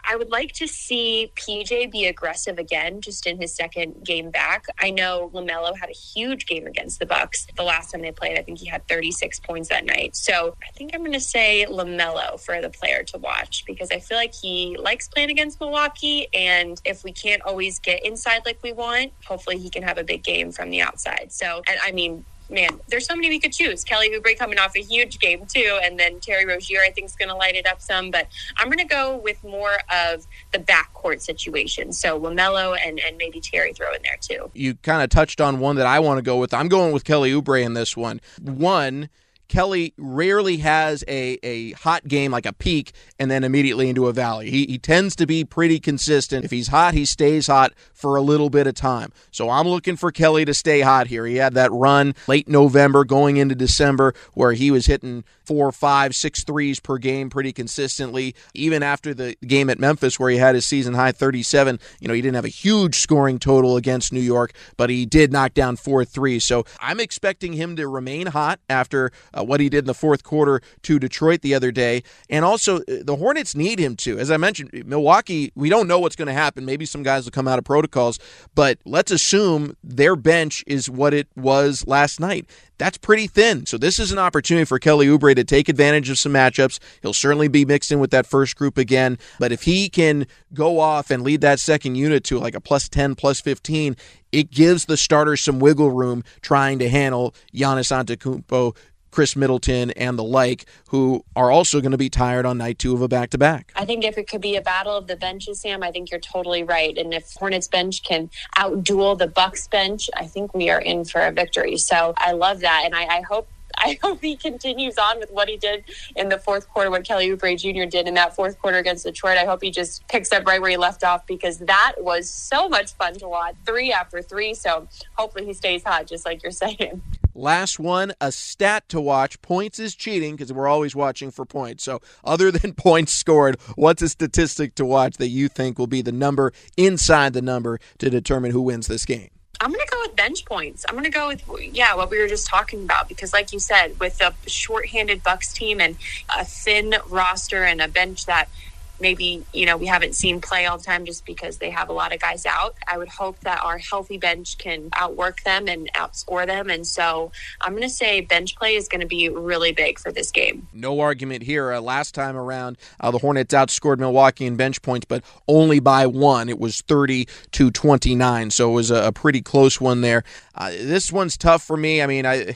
I 0.09 0.15
would 0.15 0.29
like 0.29 0.53
to 0.53 0.67
see 0.67 1.31
PJ 1.35 1.91
be 1.91 2.05
aggressive 2.05 2.57
again, 2.57 3.01
just 3.01 3.27
in 3.27 3.41
his 3.41 3.53
second 3.53 4.05
game 4.05 4.31
back. 4.31 4.65
I 4.79 4.89
know 4.89 5.29
Lamelo 5.33 5.77
had 5.77 5.89
a 5.89 5.93
huge 5.93 6.45
game 6.45 6.65
against 6.65 6.99
the 6.99 7.05
Bucks 7.05 7.45
the 7.57 7.63
last 7.63 7.91
time 7.91 8.01
they 8.01 8.13
played. 8.13 8.37
I 8.37 8.41
think 8.41 8.59
he 8.59 8.67
had 8.67 8.87
36 8.87 9.41
points 9.41 9.67
that 9.67 9.85
night. 9.85 10.15
So 10.15 10.55
I 10.65 10.71
think 10.71 10.91
I'm 10.93 11.01
going 11.01 11.11
to 11.11 11.19
say 11.19 11.65
Lamelo 11.69 12.39
for 12.39 12.61
the 12.61 12.69
player 12.69 13.03
to 13.03 13.17
watch 13.17 13.65
because 13.67 13.91
I 13.91 13.99
feel 13.99 14.17
like 14.17 14.33
he 14.33 14.77
likes 14.77 15.09
playing 15.09 15.29
against 15.29 15.59
Milwaukee, 15.59 16.27
and 16.33 16.81
if 16.85 17.03
we 17.03 17.11
can't 17.11 17.41
always 17.41 17.79
get 17.79 18.05
inside 18.05 18.43
like 18.45 18.59
we 18.63 18.71
want, 18.71 19.11
hopefully 19.25 19.57
he 19.57 19.69
can 19.69 19.83
have 19.83 19.97
a 19.97 20.03
big 20.03 20.23
game 20.23 20.51
from 20.53 20.69
the 20.69 20.81
outside. 20.81 21.31
So, 21.31 21.61
and 21.67 21.77
I 21.83 21.91
mean, 21.91 22.23
man, 22.49 22.79
there's 22.87 23.05
so 23.05 23.15
many 23.15 23.29
we 23.29 23.39
could 23.39 23.53
choose. 23.53 23.83
Kelly 23.83 24.09
Oubre 24.09 24.37
coming 24.37 24.59
off 24.59 24.75
a 24.75 24.81
huge 24.81 25.19
game 25.19 25.45
too, 25.45 25.79
and 25.83 25.99
then 25.99 26.19
Terry 26.19 26.45
Rozier 26.45 26.81
I 26.81 26.91
think 26.91 27.05
is 27.05 27.15
going 27.15 27.29
to 27.29 27.35
light 27.35 27.55
it 27.55 27.65
up 27.65 27.81
some. 27.81 28.11
But 28.11 28.27
I'm 28.57 28.67
going 28.67 28.77
to 28.79 28.85
go 28.85 29.17
with 29.17 29.43
more 29.43 29.77
of 29.93 30.25
the 30.51 30.59
backcourt 30.59 31.21
situation. 31.21 31.93
So 31.93 32.19
Lamelo 32.19 32.77
and 32.83 32.99
and 32.99 33.17
maybe 33.17 33.39
Terry 33.39 33.73
throw 33.73 33.93
in 33.93 34.01
there 34.03 34.17
too. 34.19 34.51
You 34.53 34.75
kind 34.75 35.01
of 35.01 35.09
touched 35.09 35.41
on 35.41 35.59
one 35.59 35.75
that 35.77 35.87
I 35.87 35.99
want 35.99 36.17
to 36.17 36.21
go 36.21 36.37
with. 36.37 36.53
I'm 36.53 36.67
going 36.67 36.91
with 36.91 37.03
Kelly 37.03 37.31
Oubre 37.31 37.63
in 37.63 37.73
this 37.73 37.95
one. 37.95 38.21
One 38.41 39.09
Kelly 39.47 39.93
rarely 39.97 40.57
has 40.57 41.03
a, 41.07 41.37
a 41.43 41.71
hot 41.73 42.07
game 42.07 42.31
like 42.31 42.45
a 42.45 42.53
peak 42.53 42.91
and 43.19 43.31
then 43.31 43.43
immediately 43.43 43.89
into 43.89 44.07
a 44.07 44.13
valley. 44.13 44.49
He, 44.49 44.65
he 44.65 44.77
tends 44.77 45.15
to 45.17 45.25
be 45.25 45.43
pretty 45.43 45.79
consistent. 45.79 46.45
If 46.45 46.51
he's 46.51 46.67
hot, 46.67 46.93
he 46.93 47.05
stays 47.05 47.47
hot 47.47 47.73
for 47.93 48.15
a 48.15 48.21
little 48.21 48.49
bit 48.49 48.67
of 48.67 48.75
time. 48.75 49.11
So 49.31 49.49
I'm 49.49 49.67
looking 49.67 49.95
for 49.95 50.11
Kelly 50.11 50.45
to 50.45 50.53
stay 50.53 50.81
hot 50.81 51.07
here. 51.07 51.25
He 51.25 51.37
had 51.37 51.53
that 51.53 51.71
run 51.71 52.15
late 52.27 52.47
November 52.47 53.03
going 53.03 53.37
into 53.37 53.55
December 53.55 54.13
where 54.33 54.53
he 54.53 54.71
was 54.71 54.85
hitting 54.85 55.23
four, 55.47 55.71
five, 55.71 56.13
six 56.13 56.43
threes 56.43 56.79
per 56.79 56.97
game 56.97 57.29
pretty 57.29 57.53
consistently. 57.53 58.35
Even 58.53 58.83
after 58.83 59.13
the 59.13 59.35
game 59.47 59.69
at 59.69 59.79
Memphis 59.79 60.19
where 60.19 60.29
he 60.29 60.37
had 60.37 60.55
his 60.55 60.65
season 60.65 60.93
high 60.93 61.13
37, 61.13 61.79
you 62.01 62.07
know, 62.07 62.13
he 62.13 62.21
didn't 62.21 62.35
have 62.35 62.45
a 62.45 62.49
huge 62.49 62.95
scoring 62.95 63.39
total 63.39 63.77
against 63.77 64.11
New 64.11 64.19
York, 64.19 64.51
but 64.75 64.89
he 64.89 65.05
did 65.05 65.31
knock 65.31 65.53
down 65.53 65.77
four 65.77 66.03
threes. 66.03 66.43
So 66.43 66.65
I'm 66.81 66.99
expecting 66.99 67.53
him 67.53 67.77
to 67.77 67.87
remain 67.87 68.27
hot 68.27 68.59
after 68.69 69.11
uh, 69.33 69.43
what 69.43 69.61
he 69.61 69.69
did 69.69 69.79
in 69.79 69.85
the 69.85 69.93
fourth 69.93 70.23
quarter 70.23 70.61
to 70.83 70.99
Detroit 70.99 71.41
the 71.41 71.55
other 71.55 71.71
day. 71.71 72.03
And 72.29 72.43
also, 72.43 72.79
uh, 72.79 73.03
the 73.03 73.15
Hornets 73.15 73.55
need 73.55 73.79
him 73.79 73.95
to. 73.97 74.19
As 74.19 74.29
I 74.29 74.37
mentioned, 74.37 74.83
Milwaukee, 74.85 75.53
we 75.55 75.69
don't 75.69 75.87
know 75.87 75.99
what's 75.99 76.17
going 76.17 76.27
to 76.27 76.33
happen. 76.33 76.65
Maybe 76.65 76.85
some 76.85 77.03
guys 77.03 77.23
will 77.23 77.31
come 77.31 77.47
out 77.47 77.57
of 77.57 77.63
protocols, 77.63 78.19
but 78.53 78.79
let's 78.83 79.11
assume 79.11 79.77
their 79.81 80.17
bench 80.17 80.63
is 80.67 80.89
what 80.89 81.13
it 81.13 81.27
was 81.35 81.87
last 81.87 82.19
night 82.19 82.47
that's 82.77 82.97
pretty 82.97 83.27
thin. 83.27 83.65
So 83.65 83.77
this 83.77 83.99
is 83.99 84.11
an 84.11 84.19
opportunity 84.19 84.65
for 84.65 84.79
Kelly 84.79 85.07
Oubre 85.07 85.35
to 85.37 85.43
take 85.43 85.69
advantage 85.69 86.09
of 86.09 86.19
some 86.19 86.33
matchups. 86.33 86.79
He'll 87.01 87.13
certainly 87.13 87.47
be 87.47 87.65
mixed 87.65 87.91
in 87.91 87.99
with 87.99 88.11
that 88.11 88.25
first 88.25 88.55
group 88.55 88.77
again, 88.77 89.17
but 89.39 89.51
if 89.51 89.63
he 89.63 89.89
can 89.89 90.27
go 90.53 90.79
off 90.79 91.09
and 91.09 91.23
lead 91.23 91.41
that 91.41 91.59
second 91.59 91.95
unit 91.95 92.23
to 92.25 92.39
like 92.39 92.55
a 92.55 92.61
plus 92.61 92.89
10, 92.89 93.15
plus 93.15 93.39
15, 93.39 93.95
it 94.31 94.51
gives 94.51 94.85
the 94.85 94.97
starters 94.97 95.41
some 95.41 95.59
wiggle 95.59 95.91
room 95.91 96.23
trying 96.41 96.79
to 96.79 96.89
handle 96.89 97.33
Giannis 97.53 97.91
Antetokounmpo, 97.91 98.75
Khris 99.11 99.35
Middleton 99.35 99.91
and 99.91 100.17
the 100.17 100.23
like, 100.23 100.65
who 100.89 101.23
are 101.35 101.49
also 101.49 101.81
going 101.81 101.91
to 101.91 101.97
be 101.97 102.09
tired 102.09 102.45
on 102.45 102.57
night 102.59 102.77
two 102.77 102.93
of 102.93 103.01
a 103.01 103.07
back 103.07 103.31
to 103.31 103.37
back. 103.37 103.71
I 103.75 103.85
think 103.85 104.03
if 104.03 104.17
it 104.17 104.29
could 104.29 104.41
be 104.41 104.55
a 104.55 104.61
battle 104.61 104.95
of 104.95 105.07
the 105.07 105.15
benches, 105.15 105.61
Sam, 105.61 105.81
I 105.81 105.91
think 105.91 106.11
you're 106.11 106.19
totally 106.19 106.63
right. 106.63 106.95
And 106.95 107.13
if 107.13 107.33
Hornets 107.33 107.67
bench 107.67 108.03
can 108.03 108.29
outduel 108.57 109.17
the 109.17 109.27
Bucks 109.27 109.67
bench, 109.67 110.07
I 110.15 110.27
think 110.27 110.53
we 110.53 110.69
are 110.69 110.79
in 110.79 111.03
for 111.03 111.21
a 111.21 111.31
victory. 111.31 111.77
So 111.77 112.13
I 112.17 112.33
love 112.33 112.59
that, 112.59 112.83
and 112.85 112.93
I, 112.93 113.05
I 113.05 113.21
hope 113.21 113.47
I 113.77 113.97
hope 114.01 114.21
he 114.21 114.35
continues 114.35 114.97
on 114.97 115.19
with 115.19 115.31
what 115.31 115.47
he 115.47 115.57
did 115.57 115.83
in 116.15 116.29
the 116.29 116.37
fourth 116.37 116.67
quarter, 116.69 116.89
what 116.89 117.03
Kelly 117.03 117.29
Oubre 117.29 117.57
Jr. 117.57 117.89
did 117.89 118.07
in 118.07 118.15
that 118.15 118.35
fourth 118.35 118.59
quarter 118.59 118.77
against 118.77 119.05
Detroit. 119.05 119.37
I 119.37 119.45
hope 119.45 119.61
he 119.61 119.71
just 119.71 120.07
picks 120.07 120.31
up 120.31 120.45
right 120.45 120.59
where 120.59 120.71
he 120.71 120.77
left 120.77 121.03
off 121.03 121.27
because 121.27 121.59
that 121.59 121.93
was 121.99 122.29
so 122.29 122.67
much 122.67 122.93
fun 122.93 123.13
to 123.15 123.27
watch, 123.27 123.55
three 123.65 123.91
after 123.91 124.21
three. 124.21 124.53
So 124.53 124.87
hopefully 125.15 125.45
he 125.45 125.53
stays 125.53 125.83
hot, 125.83 126.07
just 126.07 126.25
like 126.25 126.43
you're 126.43 126.51
saying. 126.51 127.01
Last 127.37 127.79
one, 127.79 128.13
a 128.19 128.31
stat 128.31 128.89
to 128.89 128.99
watch. 128.99 129.39
Points 129.43 129.77
is 129.77 129.93
cheating 129.93 130.35
because 130.35 130.51
we're 130.51 130.67
always 130.67 130.95
watching 130.95 131.29
for 131.29 131.45
points. 131.45 131.83
So, 131.83 132.01
other 132.23 132.49
than 132.51 132.73
points 132.73 133.13
scored, 133.13 133.59
what's 133.75 134.01
a 134.01 134.09
statistic 134.09 134.73
to 134.75 134.85
watch 134.85 135.17
that 135.17 135.27
you 135.27 135.47
think 135.47 135.77
will 135.77 135.85
be 135.85 136.01
the 136.01 136.11
number 136.11 136.51
inside 136.77 137.33
the 137.33 137.43
number 137.43 137.79
to 137.99 138.09
determine 138.09 138.49
who 138.49 138.61
wins 138.61 138.87
this 138.87 139.05
game? 139.05 139.29
I'm 139.61 139.71
going 139.71 139.81
to 139.85 139.91
go 139.91 139.99
with 140.03 140.15
bench 140.15 140.45
points. 140.45 140.85
I'm 140.87 140.95
going 140.95 141.05
to 141.05 141.09
go 141.11 141.27
with, 141.27 141.43
yeah, 141.73 141.95
what 141.95 142.11
we 142.11 142.19
were 142.19 142.27
just 142.27 142.47
talking 142.47 142.83
about. 142.83 143.09
Because, 143.09 143.33
like 143.33 143.51
you 143.53 143.59
said, 143.59 143.99
with 143.99 144.21
a 144.21 144.35
shorthanded 144.47 145.23
Bucks 145.23 145.53
team 145.53 145.81
and 145.81 145.97
a 146.35 146.45
thin 146.45 146.95
roster 147.09 147.63
and 147.63 147.81
a 147.81 147.87
bench 147.87 148.25
that 148.27 148.49
maybe 148.99 149.43
you 149.53 149.65
know 149.65 149.77
we 149.77 149.85
haven't 149.85 150.15
seen 150.15 150.41
play 150.41 150.65
all 150.65 150.77
the 150.77 150.83
time 150.83 151.05
just 151.05 151.25
because 151.25 151.57
they 151.57 151.69
have 151.69 151.89
a 151.89 151.93
lot 151.93 152.13
of 152.13 152.19
guys 152.19 152.45
out. 152.45 152.75
I 152.87 152.97
would 152.97 153.09
hope 153.09 153.39
that 153.41 153.63
our 153.63 153.77
healthy 153.77 154.17
bench 154.17 154.57
can 154.57 154.89
outwork 154.95 155.43
them 155.43 155.67
and 155.67 155.91
outscore 155.93 156.45
them, 156.45 156.69
and 156.69 156.85
so 156.85 157.31
I'm 157.61 157.71
going 157.73 157.83
to 157.83 157.89
say 157.89 158.21
bench 158.21 158.55
play 158.55 158.75
is 158.75 158.87
going 158.87 159.01
to 159.01 159.07
be 159.07 159.29
really 159.29 159.71
big 159.71 159.99
for 159.99 160.11
this 160.11 160.31
game. 160.31 160.67
No 160.73 160.99
argument 160.99 161.43
here. 161.43 161.73
Uh, 161.73 161.81
last 161.81 162.15
time 162.15 162.35
around, 162.35 162.77
uh, 162.99 163.11
the 163.11 163.19
Hornets 163.19 163.53
outscored 163.53 163.99
Milwaukee 163.99 164.45
in 164.45 164.55
bench 164.55 164.81
points, 164.81 165.05
but 165.05 165.23
only 165.47 165.79
by 165.79 166.05
one. 166.05 166.49
It 166.49 166.59
was 166.59 166.81
30 166.81 167.27
to 167.51 167.71
29, 167.71 168.51
so 168.51 168.71
it 168.71 168.73
was 168.73 168.91
a, 168.91 169.11
pretty 169.17 169.41
close 169.41 169.81
one 169.81 170.01
there. 170.01 170.23
Uh, 170.53 170.69
this 170.69 171.11
one's 171.11 171.37
tough 171.37 171.63
for 171.63 171.75
me. 171.75 172.01
I 172.01 172.07
mean, 172.07 172.25
I 172.25 172.55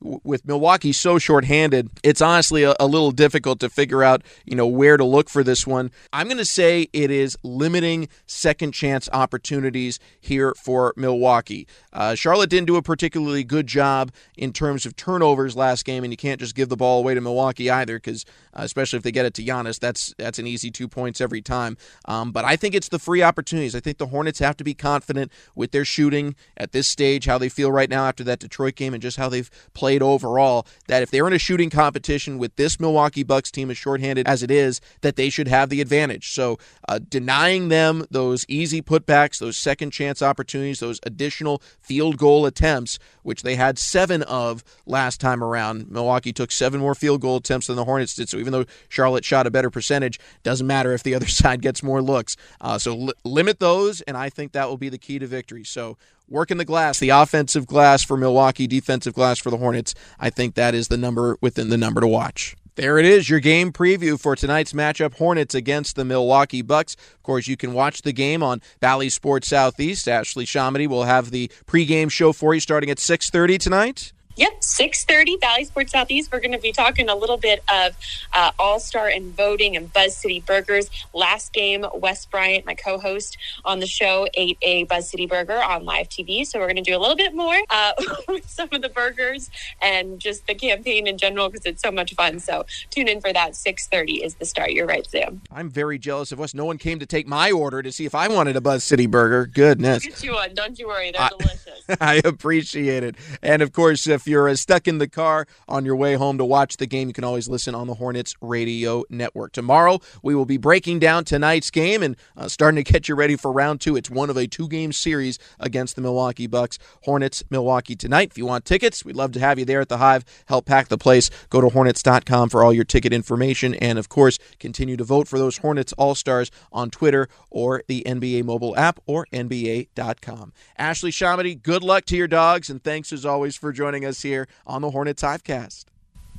with 0.00 0.46
Milwaukee 0.46 0.92
so 0.92 1.18
shorthanded, 1.18 1.90
it's 2.02 2.20
honestly 2.20 2.62
a, 2.62 2.74
a 2.78 2.86
little 2.86 3.10
difficult 3.10 3.60
to 3.60 3.68
figure 3.68 4.02
out, 4.02 4.22
you 4.44 4.54
know, 4.54 4.66
where 4.66 4.96
to 4.96 5.04
look 5.04 5.28
for 5.28 5.42
this 5.42 5.66
one. 5.66 5.77
I'm 6.12 6.26
going 6.26 6.38
to 6.38 6.44
say 6.44 6.88
it 6.92 7.10
is 7.10 7.36
limiting 7.42 8.08
second 8.26 8.72
chance 8.72 9.08
opportunities 9.12 9.98
here 10.20 10.54
for 10.62 10.92
Milwaukee. 10.96 11.66
Uh, 11.92 12.14
Charlotte 12.14 12.50
didn't 12.50 12.66
do 12.66 12.76
a 12.76 12.82
particularly 12.82 13.44
good 13.44 13.66
job 13.66 14.12
in 14.36 14.52
terms 14.52 14.86
of 14.86 14.96
turnovers 14.96 15.56
last 15.56 15.84
game, 15.84 16.04
and 16.04 16.12
you 16.12 16.16
can't 16.16 16.40
just 16.40 16.54
give 16.54 16.68
the 16.68 16.76
ball 16.76 16.98
away 17.00 17.14
to 17.14 17.20
Milwaukee 17.20 17.70
either, 17.70 17.96
because 17.96 18.24
uh, 18.54 18.62
especially 18.62 18.96
if 18.96 19.02
they 19.02 19.12
get 19.12 19.26
it 19.26 19.34
to 19.34 19.44
Giannis, 19.44 19.78
that's 19.78 20.14
that's 20.18 20.38
an 20.38 20.46
easy 20.46 20.70
two 20.70 20.88
points 20.88 21.20
every 21.20 21.42
time. 21.42 21.76
Um, 22.06 22.32
but 22.32 22.44
I 22.44 22.56
think 22.56 22.74
it's 22.74 22.88
the 22.88 22.98
free 22.98 23.22
opportunities. 23.22 23.74
I 23.74 23.80
think 23.80 23.98
the 23.98 24.06
Hornets 24.06 24.38
have 24.40 24.56
to 24.58 24.64
be 24.64 24.74
confident 24.74 25.32
with 25.54 25.72
their 25.72 25.84
shooting 25.84 26.34
at 26.56 26.72
this 26.72 26.88
stage, 26.88 27.26
how 27.26 27.38
they 27.38 27.48
feel 27.48 27.70
right 27.70 27.90
now 27.90 28.06
after 28.06 28.24
that 28.24 28.38
Detroit 28.38 28.74
game, 28.74 28.94
and 28.94 29.02
just 29.02 29.16
how 29.16 29.28
they've 29.28 29.50
played 29.74 30.02
overall. 30.02 30.66
That 30.88 31.02
if 31.02 31.10
they're 31.10 31.26
in 31.26 31.32
a 31.32 31.38
shooting 31.38 31.70
competition 31.70 32.38
with 32.38 32.56
this 32.56 32.80
Milwaukee 32.80 33.22
Bucks 33.22 33.50
team 33.50 33.70
as 33.70 33.76
shorthanded 33.76 34.26
as 34.26 34.42
it 34.42 34.50
is, 34.50 34.80
that 35.02 35.16
they 35.16 35.30
should 35.30 35.48
have 35.48 35.67
the 35.70 35.80
advantage. 35.80 36.32
So 36.32 36.58
uh, 36.88 36.98
denying 36.98 37.68
them 37.68 38.06
those 38.10 38.44
easy 38.48 38.82
putbacks, 38.82 39.38
those 39.38 39.56
second 39.56 39.90
chance 39.90 40.22
opportunities, 40.22 40.80
those 40.80 41.00
additional 41.04 41.62
field 41.80 42.16
goal 42.16 42.46
attempts, 42.46 42.98
which 43.22 43.42
they 43.42 43.56
had 43.56 43.78
seven 43.78 44.22
of 44.22 44.64
last 44.86 45.20
time 45.20 45.42
around. 45.42 45.90
Milwaukee 45.90 46.32
took 46.32 46.50
seven 46.50 46.80
more 46.80 46.94
field 46.94 47.20
goal 47.20 47.36
attempts 47.36 47.66
than 47.66 47.76
the 47.76 47.84
Hornets 47.84 48.14
did. 48.14 48.28
So 48.28 48.38
even 48.38 48.52
though 48.52 48.64
Charlotte 48.88 49.24
shot 49.24 49.46
a 49.46 49.50
better 49.50 49.70
percentage, 49.70 50.18
doesn't 50.42 50.66
matter 50.66 50.92
if 50.92 51.02
the 51.02 51.14
other 51.16 51.26
side 51.26 51.62
gets 51.62 51.82
more 51.82 52.02
looks. 52.02 52.36
Uh, 52.60 52.78
so 52.78 52.94
li- 52.94 53.12
limit 53.24 53.60
those, 53.60 54.00
and 54.02 54.16
I 54.16 54.30
think 54.30 54.52
that 54.52 54.68
will 54.68 54.76
be 54.76 54.88
the 54.88 54.98
key 54.98 55.18
to 55.18 55.26
victory. 55.26 55.64
So 55.64 55.96
working 56.28 56.58
the 56.58 56.64
glass, 56.64 56.98
the 56.98 57.10
offensive 57.10 57.66
glass 57.66 58.04
for 58.04 58.16
Milwaukee, 58.16 58.66
defensive 58.66 59.14
glass 59.14 59.38
for 59.38 59.50
the 59.50 59.56
Hornets. 59.56 59.94
I 60.18 60.30
think 60.30 60.54
that 60.54 60.74
is 60.74 60.88
the 60.88 60.96
number 60.96 61.38
within 61.40 61.70
the 61.70 61.78
number 61.78 62.00
to 62.00 62.06
watch. 62.06 62.56
There 62.78 62.96
it 62.96 63.06
is, 63.06 63.28
your 63.28 63.40
game 63.40 63.72
preview 63.72 64.20
for 64.20 64.36
tonight's 64.36 64.72
matchup 64.72 65.14
Hornets 65.14 65.52
against 65.52 65.96
the 65.96 66.04
Milwaukee 66.04 66.62
Bucks. 66.62 66.94
Of 66.94 67.24
course, 67.24 67.48
you 67.48 67.56
can 67.56 67.72
watch 67.72 68.02
the 68.02 68.12
game 68.12 68.40
on 68.40 68.62
Bally 68.78 69.08
Sports 69.08 69.48
Southeast. 69.48 70.06
Ashley 70.06 70.46
ShahAhmadi 70.46 70.86
will 70.86 71.02
have 71.02 71.32
the 71.32 71.50
pregame 71.66 72.08
show 72.08 72.32
for 72.32 72.54
you 72.54 72.60
starting 72.60 72.88
at 72.88 73.00
6:30 73.00 73.58
tonight. 73.58 74.12
Yep, 74.38 74.60
6.30, 74.60 75.40
Bally 75.40 75.64
Sports 75.64 75.90
Southeast. 75.90 76.30
We're 76.30 76.38
going 76.38 76.52
to 76.52 76.60
be 76.60 76.70
talking 76.70 77.08
a 77.08 77.16
little 77.16 77.38
bit 77.38 77.60
of 77.74 77.96
uh, 78.32 78.52
All-Star 78.56 79.08
and 79.08 79.36
voting 79.36 79.76
and 79.76 79.92
Buzz 79.92 80.16
City 80.16 80.38
Burgers. 80.38 80.88
Last 81.12 81.52
game, 81.52 81.84
Wes 81.92 82.24
Bryant, 82.24 82.64
my 82.64 82.76
co-host 82.76 83.36
on 83.64 83.80
the 83.80 83.86
show, 83.88 84.28
ate 84.34 84.56
a 84.62 84.84
Buzz 84.84 85.10
City 85.10 85.26
Burger 85.26 85.60
on 85.60 85.84
live 85.84 86.08
TV. 86.08 86.46
So 86.46 86.60
we're 86.60 86.66
going 86.66 86.76
to 86.76 86.88
do 86.88 86.96
a 86.96 87.00
little 87.00 87.16
bit 87.16 87.34
more 87.34 87.56
uh, 87.68 87.94
with 88.28 88.48
some 88.48 88.68
of 88.70 88.80
the 88.80 88.88
burgers 88.88 89.50
and 89.82 90.20
just 90.20 90.46
the 90.46 90.54
campaign 90.54 91.08
in 91.08 91.18
general 91.18 91.48
because 91.48 91.66
it's 91.66 91.82
so 91.82 91.90
much 91.90 92.14
fun. 92.14 92.38
So 92.38 92.64
tune 92.90 93.08
in 93.08 93.20
for 93.20 93.32
that. 93.32 93.54
6.30 93.54 94.22
is 94.24 94.36
the 94.36 94.44
start. 94.44 94.70
You're 94.70 94.86
right, 94.86 95.04
Sam. 95.10 95.40
I'm 95.50 95.68
very 95.68 95.98
jealous 95.98 96.30
of 96.30 96.40
us. 96.40 96.54
No 96.54 96.64
one 96.64 96.78
came 96.78 97.00
to 97.00 97.06
take 97.06 97.26
my 97.26 97.50
order 97.50 97.82
to 97.82 97.90
see 97.90 98.04
if 98.04 98.14
I 98.14 98.28
wanted 98.28 98.54
a 98.54 98.60
Buzz 98.60 98.84
City 98.84 99.06
Burger. 99.06 99.46
Goodness. 99.46 100.04
I'll 100.06 100.12
get 100.12 100.22
you 100.22 100.34
one. 100.34 100.54
Don't 100.54 100.78
you 100.78 100.86
worry. 100.86 101.10
They're 101.10 101.28
delicious. 101.36 101.84
I 102.00 102.20
appreciate 102.24 103.02
it. 103.02 103.16
And 103.42 103.62
of 103.62 103.72
course, 103.72 104.06
if 104.06 104.27
you're 104.28 104.48
uh, 104.48 104.54
stuck 104.54 104.86
in 104.86 104.98
the 104.98 105.08
car 105.08 105.46
on 105.66 105.84
your 105.84 105.96
way 105.96 106.14
home 106.14 106.38
to 106.38 106.44
watch 106.44 106.76
the 106.76 106.86
game, 106.86 107.08
you 107.08 107.14
can 107.14 107.24
always 107.24 107.48
listen 107.48 107.74
on 107.74 107.86
the 107.86 107.94
Hornets 107.94 108.34
Radio 108.40 109.04
Network. 109.10 109.52
Tomorrow, 109.52 110.00
we 110.22 110.34
will 110.34 110.44
be 110.44 110.56
breaking 110.56 110.98
down 110.98 111.24
tonight's 111.24 111.70
game 111.70 112.02
and 112.02 112.16
uh, 112.36 112.48
starting 112.48 112.82
to 112.82 112.92
get 112.92 113.08
you 113.08 113.14
ready 113.14 113.36
for 113.36 113.50
round 113.52 113.80
two. 113.80 113.96
It's 113.96 114.10
one 114.10 114.30
of 114.30 114.36
a 114.36 114.46
two 114.46 114.68
game 114.68 114.92
series 114.92 115.38
against 115.58 115.96
the 115.96 116.02
Milwaukee 116.02 116.46
Bucks. 116.46 116.78
Hornets, 117.04 117.42
Milwaukee 117.50 117.96
tonight. 117.96 118.30
If 118.30 118.38
you 118.38 118.46
want 118.46 118.64
tickets, 118.64 119.04
we'd 119.04 119.16
love 119.16 119.32
to 119.32 119.40
have 119.40 119.58
you 119.58 119.64
there 119.64 119.80
at 119.80 119.88
the 119.88 119.98
Hive. 119.98 120.24
Help 120.46 120.66
pack 120.66 120.88
the 120.88 120.98
place. 120.98 121.30
Go 121.50 121.60
to 121.60 121.68
hornets.com 121.68 122.48
for 122.48 122.62
all 122.62 122.72
your 122.72 122.84
ticket 122.84 123.12
information. 123.12 123.74
And 123.74 123.98
of 123.98 124.08
course, 124.08 124.38
continue 124.58 124.96
to 124.96 125.04
vote 125.04 125.28
for 125.28 125.38
those 125.38 125.58
Hornets 125.58 125.92
All 125.94 126.14
Stars 126.14 126.50
on 126.72 126.90
Twitter 126.90 127.28
or 127.50 127.82
the 127.86 128.02
NBA 128.06 128.44
mobile 128.44 128.76
app 128.76 129.00
or 129.06 129.26
NBA.com. 129.32 130.52
Ashley 130.76 131.10
ShahAhmadi, 131.10 131.62
good 131.62 131.82
luck 131.82 132.04
to 132.06 132.16
your 132.16 132.28
dogs, 132.28 132.70
and 132.70 132.82
thanks 132.82 133.12
as 133.12 133.24
always 133.24 133.56
for 133.56 133.72
joining 133.72 134.04
us 134.18 134.22
here 134.22 134.48
on 134.66 134.82
the 134.82 134.90
Hornets 134.90 135.22
Hivecast. 135.22 135.84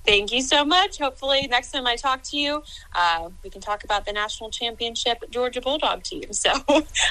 Thank 0.06 0.32
you 0.32 0.42
so 0.42 0.64
much. 0.64 0.98
Hopefully, 0.98 1.48
next 1.50 1.72
time 1.72 1.86
I 1.86 1.96
talk 1.96 2.24
to 2.24 2.38
you, 2.38 2.64
uh, 2.94 3.30
we 3.44 3.50
can 3.50 3.62
talk 3.62 3.84
about 3.84 4.06
the 4.06 4.14
national 4.14 4.50
championship 4.50 5.24
Georgia 5.30 5.62
Bulldog 5.62 6.04
team. 6.04 6.24
So, 6.40 6.52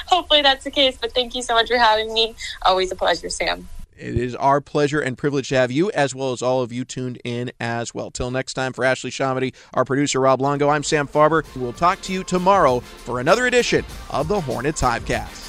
hopefully, 0.07 0.41
that's 0.41 0.63
the 0.63 0.71
case. 0.71 0.97
But 0.99 1.13
thank 1.13 1.35
you 1.35 1.43
so 1.43 1.53
much 1.53 1.67
for 1.67 1.77
having 1.77 2.13
me. 2.13 2.35
Always 2.63 2.91
a 2.91 2.95
pleasure, 2.95 3.29
Sam. 3.29 3.67
It 3.95 4.15
is 4.15 4.33
our 4.35 4.59
pleasure 4.59 4.99
and 4.99 5.17
privilege 5.17 5.49
to 5.49 5.55
have 5.55 5.71
you, 5.71 5.91
as 5.91 6.15
well 6.15 6.31
as 6.31 6.41
all 6.41 6.61
of 6.61 6.71
you 6.71 6.83
tuned 6.83 7.21
in 7.23 7.51
as 7.59 7.93
well. 7.93 8.09
Till 8.11 8.31
next 8.31 8.53
time, 8.55 8.73
for 8.73 8.83
Ashley 8.83 9.11
ShahAhmadi, 9.11 9.53
our 9.73 9.85
producer 9.85 10.19
Rob 10.19 10.41
Longo, 10.41 10.69
I'm 10.69 10.83
Sam 10.83 11.07
Farber. 11.07 11.45
We'll 11.55 11.73
talk 11.73 12.01
to 12.03 12.13
you 12.13 12.23
tomorrow 12.23 12.79
for 12.79 13.19
another 13.19 13.45
edition 13.45 13.85
of 14.09 14.27
the 14.27 14.41
Hornets 14.41 14.81
Hivecast. 14.81 15.48